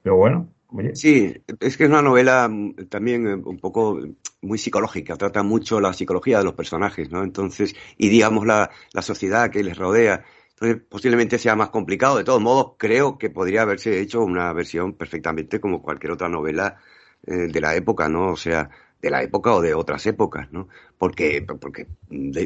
Pero 0.02 0.16
bueno, 0.16 0.48
oye, 0.68 0.94
Sí, 0.94 1.34
es 1.60 1.76
que 1.76 1.84
es 1.84 1.90
una 1.90 2.02
novela 2.02 2.48
mm, 2.48 2.74
también 2.88 3.26
eh, 3.26 3.34
un 3.34 3.58
poco 3.58 3.94
mm, 3.96 4.16
muy 4.42 4.58
psicológica, 4.58 5.16
trata 5.16 5.42
mucho 5.42 5.80
la 5.80 5.92
psicología 5.92 6.38
de 6.38 6.44
los 6.44 6.54
personajes, 6.54 7.10
¿no? 7.10 7.22
Entonces, 7.22 7.74
y 7.96 8.08
digamos 8.08 8.46
la, 8.46 8.70
la 8.92 9.02
sociedad 9.02 9.50
que 9.50 9.62
les 9.64 9.76
rodea. 9.78 10.24
Entonces, 10.60 10.82
posiblemente 10.88 11.38
sea 11.38 11.56
más 11.56 11.70
complicado. 11.70 12.18
De 12.18 12.24
todos 12.24 12.40
modos, 12.40 12.72
creo 12.78 13.16
que 13.18 13.30
podría 13.30 13.62
haberse 13.62 14.00
hecho 14.00 14.22
una 14.22 14.52
versión 14.52 14.92
perfectamente 14.94 15.58
como 15.60 15.82
cualquier 15.82 16.12
otra 16.12 16.28
novela 16.28 16.76
eh, 17.26 17.48
de 17.48 17.60
la 17.60 17.74
época, 17.76 18.08
¿no? 18.08 18.32
O 18.32 18.36
sea, 18.36 18.68
de 19.00 19.10
la 19.10 19.22
época 19.22 19.54
o 19.54 19.62
de 19.62 19.72
otras 19.74 20.04
épocas, 20.06 20.52
¿no? 20.52 20.68
Porque, 20.98 21.42
porque 21.60 21.86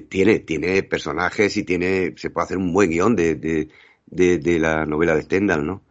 tiene, 0.09 0.41
tiene 0.41 0.83
personajes 0.85 1.57
y 1.57 1.65
tiene, 1.65 2.15
se 2.17 2.31
puede 2.31 2.45
hacer 2.45 2.59
un 2.59 2.73
buen 2.73 2.91
guion 2.91 3.17
de, 3.17 3.35
de, 3.35 3.69
de, 4.07 4.39
de 4.39 4.59
la 4.61 4.87
novela 4.87 5.17
de 5.17 5.23
Stendhal, 5.23 5.67
¿no? 5.67 5.83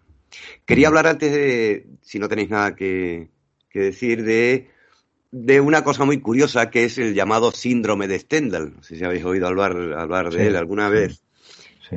Quería 0.66 0.88
hablar 0.88 1.08
antes 1.08 1.32
de, 1.32 1.88
si 2.02 2.20
no 2.20 2.30
tenéis 2.30 2.50
nada 2.50 2.76
que, 2.76 3.30
que 3.70 3.80
decir, 3.80 4.24
de, 4.24 4.70
de 5.32 5.60
una 5.62 5.84
cosa 5.84 6.06
muy 6.06 6.22
curiosa 6.22 6.70
que 6.70 6.86
es 6.86 6.98
el 6.98 7.14
llamado 7.14 7.52
síndrome 7.52 8.08
de 8.08 8.20
Stendhal. 8.20 8.74
No 8.78 8.84
sé 8.84 8.96
si 8.98 9.04
habéis 9.04 9.26
oído 9.26 9.48
hablar, 9.48 9.74
hablar 9.98 10.32
de 10.32 10.40
Sí, 10.40 10.48
él 10.48 10.56
alguna 10.56 10.90
vez. 10.90 11.24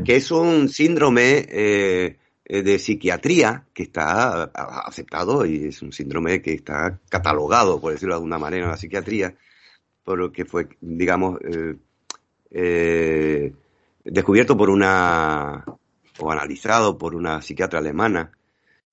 Que 0.04 0.16
es 0.16 0.30
un 0.30 0.68
síndrome 0.68 1.46
eh, 1.48 2.16
eh, 2.44 2.62
de 2.62 2.78
psiquiatría 2.78 3.64
que 3.74 3.82
está 3.84 4.44
aceptado 4.44 5.44
y 5.46 5.66
es 5.66 5.82
un 5.82 5.92
síndrome 5.92 6.40
que 6.42 6.54
está 6.54 6.98
catalogado, 7.08 7.80
por 7.80 7.92
decirlo 7.92 8.14
de 8.14 8.18
alguna 8.18 8.38
manera, 8.38 8.64
en 8.64 8.70
la 8.70 8.76
psiquiatría, 8.76 9.34
por 10.04 10.18
lo 10.18 10.30
que 10.32 10.44
fue, 10.44 10.68
digamos, 10.80 11.38
eh, 12.50 13.52
descubierto 14.04 14.56
por 14.56 14.70
una, 14.70 15.64
o 16.18 16.30
analizado 16.30 16.96
por 16.96 17.14
una 17.14 17.42
psiquiatra 17.42 17.80
alemana, 17.80 18.30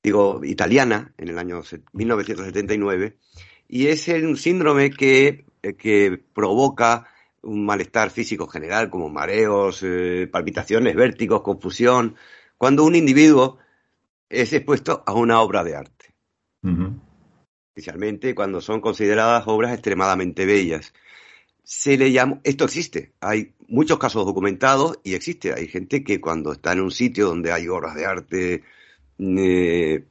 digo, 0.02 0.42
italiana, 0.44 1.14
en 1.18 1.28
el 1.30 1.38
año 1.38 1.64
se- 1.64 1.82
1979, 1.94 3.18
y 3.70 3.88
es 3.88 4.08
un 4.08 4.36
síndrome 4.38 4.90
que, 4.92 5.46
que 5.78 6.20
provoca 6.34 7.08
un 7.44 7.66
malestar 7.66 8.10
físico 8.10 8.48
general, 8.48 8.90
como 8.90 9.10
mareos, 9.10 9.82
eh, 9.84 10.28
palpitaciones, 10.32 10.96
vértigos, 10.96 11.42
confusión, 11.42 12.16
cuando 12.58 12.84
un 12.86 12.96
individuo 12.96 13.58
es 14.30 14.54
expuesto 14.54 15.04
a 15.06 15.14
una 15.14 15.42
obra 15.42 15.64
de 15.64 15.76
arte. 15.76 16.14
Especialmente 17.76 18.34
cuando 18.36 18.62
son 18.62 18.82
consideradas 18.82 19.44
obras 19.48 19.74
extremadamente 19.74 20.46
bellas. 20.46 20.94
Se 21.64 21.98
le 21.98 22.12
llama, 22.12 22.40
esto 22.44 22.66
existe, 22.66 23.14
hay 23.22 23.54
muchos 23.68 23.98
casos 23.98 24.26
documentados 24.26 25.00
y 25.04 25.14
existe, 25.14 25.54
hay 25.54 25.68
gente 25.68 26.04
que 26.04 26.20
cuando 26.20 26.52
está 26.52 26.74
en 26.74 26.82
un 26.82 26.92
sitio 26.92 27.28
donde 27.28 27.52
hay 27.52 27.68
obras 27.70 27.96
de 27.96 28.06
arte 28.06 28.64
eh, 29.20 30.06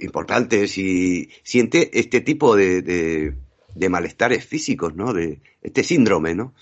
importantes 0.00 0.76
y 0.78 1.30
siente 1.42 1.98
este 1.98 2.20
tipo 2.20 2.54
de, 2.54 2.82
de- 2.82 3.34
de 3.74 3.88
malestares 3.88 4.44
físicos, 4.44 4.94
¿no? 4.94 5.12
De 5.12 5.40
este 5.62 5.82
síndrome, 5.82 6.34
¿no? 6.34 6.54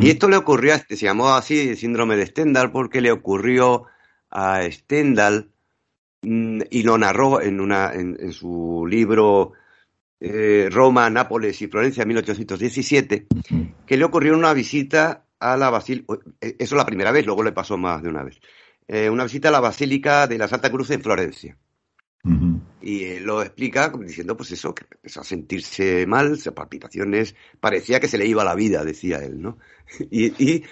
Y 0.00 0.08
esto 0.08 0.28
le 0.28 0.36
ocurrió 0.36 0.72
a 0.72 0.76
este, 0.76 0.96
se 0.96 1.04
llamó 1.04 1.34
así 1.34 1.68
el 1.68 1.76
síndrome 1.76 2.16
de 2.16 2.26
Stendhal 2.26 2.70
porque 2.70 3.02
le 3.02 3.12
ocurrió 3.12 3.84
a 4.30 4.62
Stendhal 4.70 5.50
mm, 6.22 6.60
y 6.70 6.82
lo 6.84 6.96
narró 6.96 7.42
en, 7.42 7.60
una, 7.60 7.92
en, 7.92 8.16
en 8.18 8.32
su 8.32 8.86
libro 8.88 9.52
eh, 10.20 10.68
Roma, 10.70 11.10
Nápoles 11.10 11.60
y 11.60 11.66
Florencia 11.66 12.06
1817, 12.06 13.26
Ujú. 13.30 13.66
que 13.86 13.96
le 13.98 14.04
ocurrió 14.04 14.34
una 14.34 14.54
visita 14.54 15.26
a 15.38 15.56
la 15.58 15.68
basílica, 15.68 16.14
eso 16.40 16.76
la 16.76 16.86
primera 16.86 17.12
vez, 17.12 17.26
luego 17.26 17.42
le 17.42 17.52
pasó 17.52 17.76
más 17.76 18.02
de 18.02 18.08
una 18.08 18.22
vez, 18.22 18.40
eh, 18.88 19.10
una 19.10 19.24
visita 19.24 19.48
a 19.48 19.52
la 19.52 19.60
Basílica 19.60 20.26
de 20.26 20.38
la 20.38 20.48
Santa 20.48 20.70
Cruz 20.70 20.90
en 20.90 21.02
Florencia. 21.02 21.58
Ujú. 22.24 22.53
Y 22.84 23.04
él 23.04 23.24
lo 23.24 23.40
explica 23.42 23.88
diciendo, 23.90 24.36
pues 24.36 24.50
eso, 24.52 24.74
que 24.74 24.84
empezó 24.90 25.20
a 25.20 25.24
sentirse 25.24 26.06
mal, 26.06 26.38
se- 26.38 26.52
palpitaciones, 26.52 27.34
parecía 27.60 27.98
que 28.00 28.08
se 28.08 28.18
le 28.18 28.26
iba 28.26 28.44
la 28.44 28.54
vida, 28.54 28.84
decía 28.84 29.18
él, 29.24 29.40
¿no? 29.40 29.58
Y, 30.10 30.26
y 30.44 30.64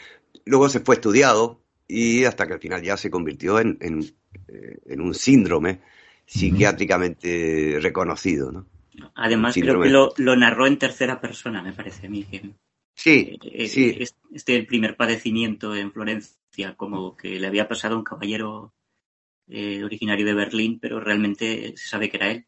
luego 0.45 0.69
se 0.69 0.81
fue 0.81 0.97
estudiado 0.97 1.61
y 1.89 2.25
hasta 2.25 2.47
que 2.47 2.55
al 2.55 2.61
final 2.61 2.83
ya 2.83 2.97
se 2.97 3.11
convirtió 3.11 3.59
en, 3.61 3.79
en, 3.81 4.03
eh, 4.49 4.79
en 4.87 5.01
un 5.01 5.15
síndrome 5.15 5.81
psiquiátricamente 6.27 7.79
reconocido, 7.81 8.53
¿no? 8.53 8.67
Además, 9.15 9.55
Sí, 9.55 9.63
creo 9.63 9.81
que 9.81 9.89
lo, 9.89 10.13
lo 10.19 10.37
narró 10.37 10.67
en 10.67 10.79
tercera 10.79 11.21
persona, 11.21 11.63
me 11.63 11.73
parece 11.73 12.07
a 12.07 12.11
mí. 12.11 12.25
Que, 12.25 12.43
Sí, 12.95 13.39
eh, 13.43 13.69
sí, 13.69 13.97
es- 13.99 14.15
Este 14.33 14.57
el 14.57 14.67
primer 14.67 14.97
padecimiento 14.97 15.75
en 15.75 15.93
Florencia, 15.93 16.75
como 16.77 17.17
que 17.17 17.39
le 17.41 17.47
había 17.47 17.69
pasado 17.69 17.95
a 17.95 17.99
un 17.99 18.05
caballero 18.05 18.73
eh, 19.53 19.85
originario 19.85 20.27
de 20.27 20.35
Berlín, 20.35 20.79
pero 20.81 21.01
realmente 21.01 21.75
se 21.77 21.89
sabe 21.89 22.09
que 22.11 22.17
era 22.19 22.31
él. 22.31 22.47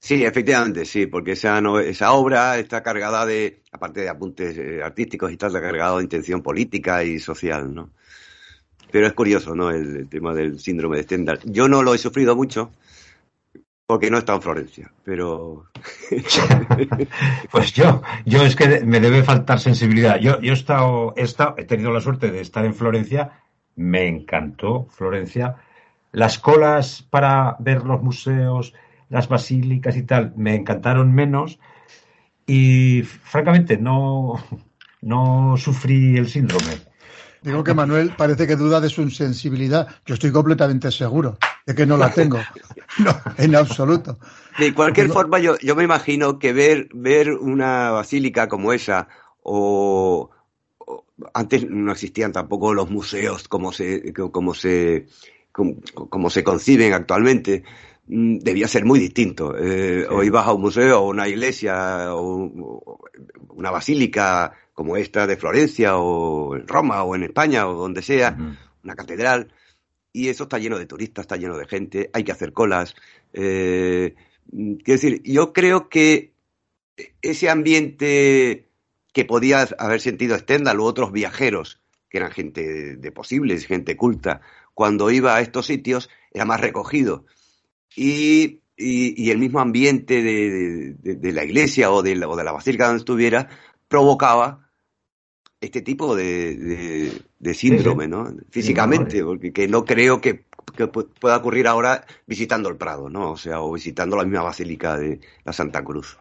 Sí, 0.00 0.24
efectivamente, 0.24 0.84
sí, 0.86 1.06
porque 1.06 1.32
esa, 1.32 1.60
no- 1.60 1.78
esa 1.78 2.12
obra 2.12 2.58
está 2.58 2.82
cargada 2.82 3.26
de, 3.26 3.62
aparte 3.70 4.00
de 4.00 4.08
apuntes 4.08 4.56
eh, 4.56 4.82
artísticos 4.82 5.30
y 5.30 5.36
tal, 5.36 5.48
está 5.50 5.60
cargada 5.60 5.96
de 5.98 6.02
intención 6.04 6.42
política 6.42 7.04
y 7.04 7.18
social, 7.20 7.74
¿no? 7.74 7.90
Pero 8.92 9.06
es 9.06 9.12
curioso, 9.14 9.54
¿no? 9.54 9.70
El, 9.70 9.96
el 9.96 10.08
tema 10.08 10.34
del 10.34 10.58
síndrome 10.60 10.96
de 10.98 11.04
Stendhal. 11.04 11.40
Yo 11.44 11.68
no 11.68 11.82
lo 11.82 11.94
he 11.94 11.98
sufrido 11.98 12.36
mucho, 12.36 12.72
porque 13.86 14.10
no 14.10 14.16
he 14.16 14.20
estado 14.20 14.38
en 14.38 14.42
Florencia, 14.42 14.92
pero 15.04 15.66
Pues 17.50 17.72
yo, 17.72 18.02
yo 18.24 18.42
es 18.44 18.56
que 18.56 18.80
me 18.84 19.00
debe 19.00 19.22
faltar 19.22 19.60
sensibilidad. 19.60 20.18
Yo, 20.20 20.40
yo 20.40 20.52
he 20.52 20.54
estado, 20.54 21.14
he 21.16 21.22
estado, 21.22 21.54
he 21.58 21.64
tenido 21.64 21.92
la 21.92 22.00
suerte 22.00 22.30
de 22.30 22.40
estar 22.40 22.64
en 22.64 22.74
Florencia, 22.74 23.42
me 23.76 24.06
encantó 24.06 24.86
Florencia. 24.90 25.56
Las 26.12 26.38
colas 26.38 27.02
para 27.08 27.56
ver 27.60 27.84
los 27.84 28.02
museos, 28.02 28.74
las 29.08 29.28
basílicas 29.28 29.96
y 29.96 30.02
tal, 30.02 30.32
me 30.36 30.54
encantaron 30.54 31.12
menos. 31.14 31.58
Y 32.46 33.02
francamente 33.02 33.76
no, 33.78 34.34
no 35.02 35.56
sufrí 35.56 36.16
el 36.16 36.28
síndrome. 36.28 36.78
Digo 37.42 37.64
que 37.64 37.72
Manuel 37.74 38.12
parece 38.16 38.46
que 38.46 38.56
duda 38.56 38.80
de 38.80 38.90
su 38.90 39.08
sensibilidad. 39.08 39.88
Yo 40.04 40.14
estoy 40.14 40.30
completamente 40.32 40.90
seguro 40.90 41.38
de 41.64 41.74
que 41.74 41.86
no 41.86 41.96
la 41.96 42.12
tengo. 42.12 42.38
No, 42.98 43.12
en 43.38 43.54
absoluto. 43.54 44.18
De 44.58 44.74
cualquier 44.74 45.06
Digo- 45.06 45.14
forma, 45.14 45.38
yo, 45.38 45.56
yo 45.60 45.76
me 45.76 45.84
imagino 45.84 46.40
que 46.40 46.52
ver, 46.52 46.88
ver 46.92 47.30
una 47.30 47.92
basílica 47.92 48.48
como 48.48 48.72
esa, 48.72 49.06
o, 49.44 50.28
o- 50.78 51.04
antes 51.32 51.70
no 51.70 51.92
existían 51.92 52.32
tampoco 52.32 52.74
los 52.74 52.90
museos 52.90 53.46
como 53.46 53.70
se, 53.72 54.12
como 54.12 54.54
se, 54.54 55.06
como, 55.52 55.76
como 55.92 56.30
se 56.30 56.44
conciben 56.44 56.92
actualmente, 56.92 57.64
mm, 58.06 58.38
debía 58.38 58.68
ser 58.68 58.84
muy 58.84 58.98
distinto. 58.98 59.56
Eh, 59.58 60.06
O 60.10 60.22
ibas 60.22 60.46
a 60.46 60.52
un 60.52 60.62
museo, 60.62 61.00
o 61.00 61.08
una 61.10 61.28
iglesia, 61.28 62.14
o, 62.14 63.00
una 63.50 63.70
basílica 63.70 64.52
como 64.72 64.96
esta 64.96 65.26
de 65.26 65.36
Florencia, 65.36 65.98
o 65.98 66.56
en 66.56 66.66
Roma, 66.66 67.02
o 67.04 67.14
en 67.14 67.24
España, 67.24 67.68
o 67.68 67.74
donde 67.74 68.02
sea, 68.02 68.36
una 68.82 68.94
catedral, 68.94 69.52
y 70.12 70.28
eso 70.28 70.44
está 70.44 70.58
lleno 70.58 70.78
de 70.78 70.86
turistas, 70.86 71.24
está 71.24 71.36
lleno 71.36 71.56
de 71.56 71.66
gente, 71.66 72.10
hay 72.12 72.24
que 72.24 72.32
hacer 72.32 72.52
colas. 72.52 72.94
Eh, 73.32 74.14
quiero 74.50 74.82
decir, 74.84 75.22
yo 75.22 75.52
creo 75.52 75.88
que 75.88 76.32
ese 77.22 77.50
ambiente 77.50 78.68
que 79.12 79.24
podía 79.24 79.68
haber 79.78 80.00
sentido 80.00 80.38
Stendhal 80.38 80.80
u 80.80 80.84
otros 80.84 81.12
viajeros, 81.12 81.80
que 82.08 82.18
eran 82.18 82.32
gente 82.32 82.96
de 82.96 83.12
posibles, 83.12 83.66
gente 83.66 83.96
culta, 83.96 84.40
cuando 84.74 85.10
iba 85.10 85.34
a 85.36 85.40
estos 85.40 85.66
sitios, 85.66 86.08
era 86.32 86.44
más 86.44 86.60
recogido. 86.60 87.24
Y, 87.96 88.60
y- 88.76 89.14
y 89.22 89.30
el 89.30 89.38
mismo 89.38 89.60
ambiente 89.60 90.22
de, 90.22 90.94
de- 90.98 91.14
de 91.16 91.32
la 91.32 91.44
iglesia 91.44 91.90
o 91.90 92.02
de 92.02 92.16
la, 92.16 92.28
o 92.28 92.36
de 92.36 92.44
la 92.44 92.52
basílica 92.52 92.86
donde 92.86 93.00
estuviera 93.00 93.48
provocaba 93.88 94.68
este 95.60 95.82
tipo 95.82 96.16
de, 96.16 96.56
de- 96.56 97.22
de 97.38 97.54
síndrome, 97.54 98.08
¿no? 98.08 98.32
Físicamente, 98.50 99.22
porque 99.24 99.52
que 99.52 99.68
no 99.68 99.84
creo 99.84 100.20
que, 100.20 100.44
que 100.76 100.84
pu- 100.90 101.08
pueda 101.20 101.36
ocurrir 101.36 101.66
ahora 101.66 102.06
visitando 102.26 102.68
el 102.70 102.76
Prado, 102.76 103.10
¿no? 103.10 103.32
O 103.32 103.36
sea, 103.36 103.60
o 103.60 103.72
visitando 103.72 104.16
la 104.16 104.24
misma 104.24 104.42
basílica 104.42 104.96
de 104.96 105.20
la 105.44 105.52
Santa 105.52 105.84
Cruz. 105.84 106.18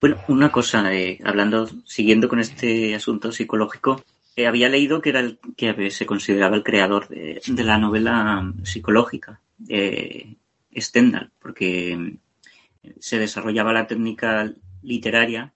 Bueno, 0.00 0.16
una 0.28 0.50
cosa, 0.50 0.92
eh, 0.94 1.18
hablando, 1.24 1.68
siguiendo 1.84 2.28
con 2.28 2.40
este 2.40 2.94
asunto 2.94 3.30
psicológico, 3.30 4.02
eh, 4.36 4.46
había 4.46 4.68
leído 4.68 5.00
que 5.00 5.10
era 5.10 5.20
el, 5.20 5.38
que 5.56 5.90
se 5.90 6.06
consideraba 6.06 6.56
el 6.56 6.62
creador 6.62 7.08
de, 7.08 7.40
de 7.46 7.64
la 7.64 7.78
novela 7.78 8.52
psicológica, 8.64 9.40
eh, 9.68 10.34
Stendhal, 10.76 11.30
porque 11.38 11.96
mm, 11.96 12.88
se 12.98 13.18
desarrollaba 13.18 13.72
la 13.72 13.86
técnica 13.86 14.52
literaria 14.82 15.52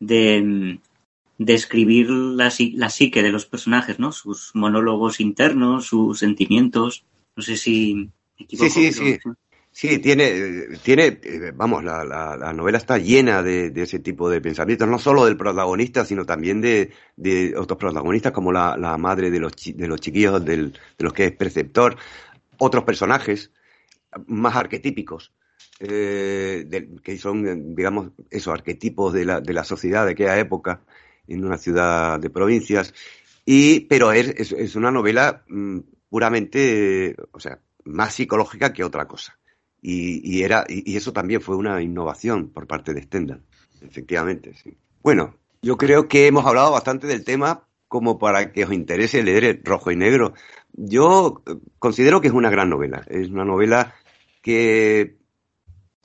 de, 0.00 0.42
mm, 0.42 0.78
de 1.38 1.54
escribir 1.54 2.10
la, 2.10 2.48
psi- 2.50 2.74
la 2.74 2.88
psique 2.90 3.22
de 3.22 3.30
los 3.32 3.46
personajes, 3.46 3.98
¿no? 3.98 4.12
Sus 4.12 4.50
monólogos 4.54 5.20
internos, 5.20 5.86
sus 5.86 6.18
sentimientos. 6.18 7.04
No 7.36 7.42
sé 7.42 7.56
si 7.56 7.94
me 7.94 8.44
equivoco. 8.44 8.70
Sí, 8.70 8.92
sí, 8.92 9.00
pero- 9.22 9.34
sí. 9.34 9.40
Sí, 9.78 9.98
tiene, 9.98 10.78
tiene, 10.82 11.20
eh, 11.22 11.52
vamos, 11.54 11.84
la, 11.84 12.02
la, 12.02 12.34
la 12.34 12.50
novela 12.54 12.78
está 12.78 12.96
llena 12.96 13.42
de, 13.42 13.68
de 13.68 13.82
ese 13.82 13.98
tipo 13.98 14.30
de 14.30 14.40
pensamientos, 14.40 14.88
no 14.88 14.98
solo 14.98 15.26
del 15.26 15.36
protagonista, 15.36 16.06
sino 16.06 16.24
también 16.24 16.62
de, 16.62 16.94
otros 17.58 17.78
protagonistas, 17.78 18.32
como 18.32 18.52
la, 18.52 18.78
la 18.78 18.96
madre 18.96 19.30
de 19.30 19.38
los, 19.38 19.52
de 19.54 19.86
los 19.86 20.00
chiquillos, 20.00 20.42
de 20.42 20.72
los 20.96 21.12
que 21.12 21.26
es 21.26 21.32
preceptor, 21.32 21.94
otros 22.56 22.84
personajes 22.84 23.52
más 24.26 24.56
arquetípicos, 24.56 25.34
eh, 25.78 26.88
que 27.02 27.18
son, 27.18 27.74
digamos, 27.74 28.12
esos 28.30 28.54
arquetipos 28.54 29.12
de 29.12 29.26
la, 29.26 29.42
de 29.42 29.52
la 29.52 29.64
sociedad 29.64 30.06
de 30.06 30.12
aquella 30.12 30.38
época, 30.38 30.84
en 31.26 31.44
una 31.44 31.58
ciudad 31.58 32.18
de 32.18 32.30
provincias, 32.30 32.94
y, 33.44 33.80
pero 33.80 34.12
es, 34.12 34.52
es, 34.52 34.74
una 34.74 34.90
novela 34.90 35.44
mm, 35.48 35.80
puramente, 36.08 37.14
o 37.30 37.40
sea, 37.40 37.60
más 37.84 38.14
psicológica 38.14 38.72
que 38.72 38.82
otra 38.82 39.06
cosa. 39.06 39.38
Y, 39.88 40.20
y 40.24 40.42
era, 40.42 40.64
y, 40.68 40.90
y 40.92 40.96
eso 40.96 41.12
también 41.12 41.40
fue 41.40 41.54
una 41.54 41.80
innovación 41.80 42.48
por 42.48 42.66
parte 42.66 42.92
de 42.92 43.02
Stendhal, 43.02 43.40
efectivamente, 43.82 44.52
sí. 44.54 44.76
Bueno, 45.00 45.36
yo 45.62 45.76
creo 45.76 46.08
que 46.08 46.26
hemos 46.26 46.44
hablado 46.44 46.72
bastante 46.72 47.06
del 47.06 47.22
tema 47.22 47.62
como 47.86 48.18
para 48.18 48.50
que 48.50 48.64
os 48.64 48.72
interese 48.72 49.22
leer 49.22 49.44
el 49.44 49.60
Rojo 49.62 49.92
y 49.92 49.96
Negro. 49.96 50.34
Yo 50.72 51.40
eh, 51.46 51.54
considero 51.78 52.20
que 52.20 52.26
es 52.26 52.34
una 52.34 52.50
gran 52.50 52.68
novela. 52.68 53.04
Es 53.06 53.28
una 53.28 53.44
novela 53.44 53.94
que, 54.42 55.18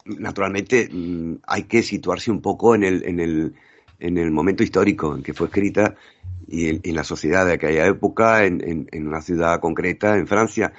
naturalmente, 0.06 0.90
mm, 0.92 1.38
hay 1.48 1.64
que 1.64 1.84
situarse 1.84 2.32
un 2.32 2.42
poco 2.42 2.76
en 2.76 2.84
el, 2.84 3.04
en 3.04 3.20
el, 3.20 3.56
en 4.00 4.18
el 4.18 4.32
momento 4.32 4.64
histórico 4.64 5.16
en 5.16 5.24
que 5.24 5.34
fue 5.34 5.48
escrita 5.48 5.96
y 6.48 6.70
en, 6.70 6.82
en 6.84 6.96
la 6.96 7.04
sociedad 7.04 7.46
de 7.46 7.54
aquella 7.54 7.88
época, 7.88 8.46
en, 8.46 8.62
en- 8.68 8.88
en 8.92 9.08
una 9.08 9.22
ciudad 9.22 9.60
concreta, 9.60 10.18
en 10.18 10.28
Francia. 10.28 10.74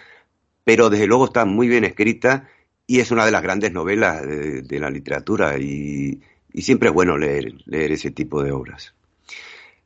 Pero 0.65 0.91
desde 0.91 1.07
luego 1.07 1.27
está 1.27 1.45
muy 1.45 1.69
bien 1.69 1.85
escrita 1.85 2.49
y 2.93 3.01
es 3.01 3.11
una 3.11 3.25
de 3.25 3.31
las 3.31 3.41
grandes 3.41 3.73
novelas 3.73 4.21
de, 4.21 4.61
de 4.61 4.79
la 4.79 4.91
literatura 4.91 5.57
y, 5.57 6.21
y 6.53 6.61
siempre 6.61 6.91
es 6.91 6.95
bueno 6.95 7.17
leer, 7.17 7.55
leer 7.65 7.91
ese 7.93 8.11
tipo 8.11 8.43
de 8.43 8.53
obras. 8.53 8.93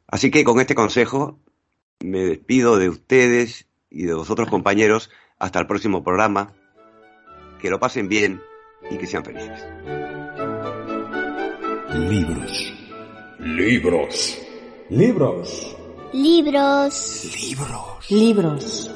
Así 0.08 0.32
que 0.32 0.42
con 0.42 0.58
este 0.58 0.74
consejo 0.74 1.38
me 2.00 2.24
despido 2.24 2.78
de 2.78 2.88
ustedes 2.88 3.68
y 3.90 4.06
de 4.06 4.14
vosotros 4.14 4.50
compañeros 4.50 5.08
hasta 5.38 5.60
el 5.60 5.68
próximo 5.68 6.02
programa. 6.02 6.52
Que 7.60 7.70
lo 7.70 7.78
pasen 7.78 8.08
bien 8.08 8.40
y 8.90 8.98
que 8.98 9.06
sean 9.06 9.24
felices. 9.24 9.64
Libros. 11.94 12.74
Libros. 13.38 14.38
Libros. 14.90 15.76
Libros. 16.12 17.36
Libros. 17.38 18.10
Libros. 18.10 18.95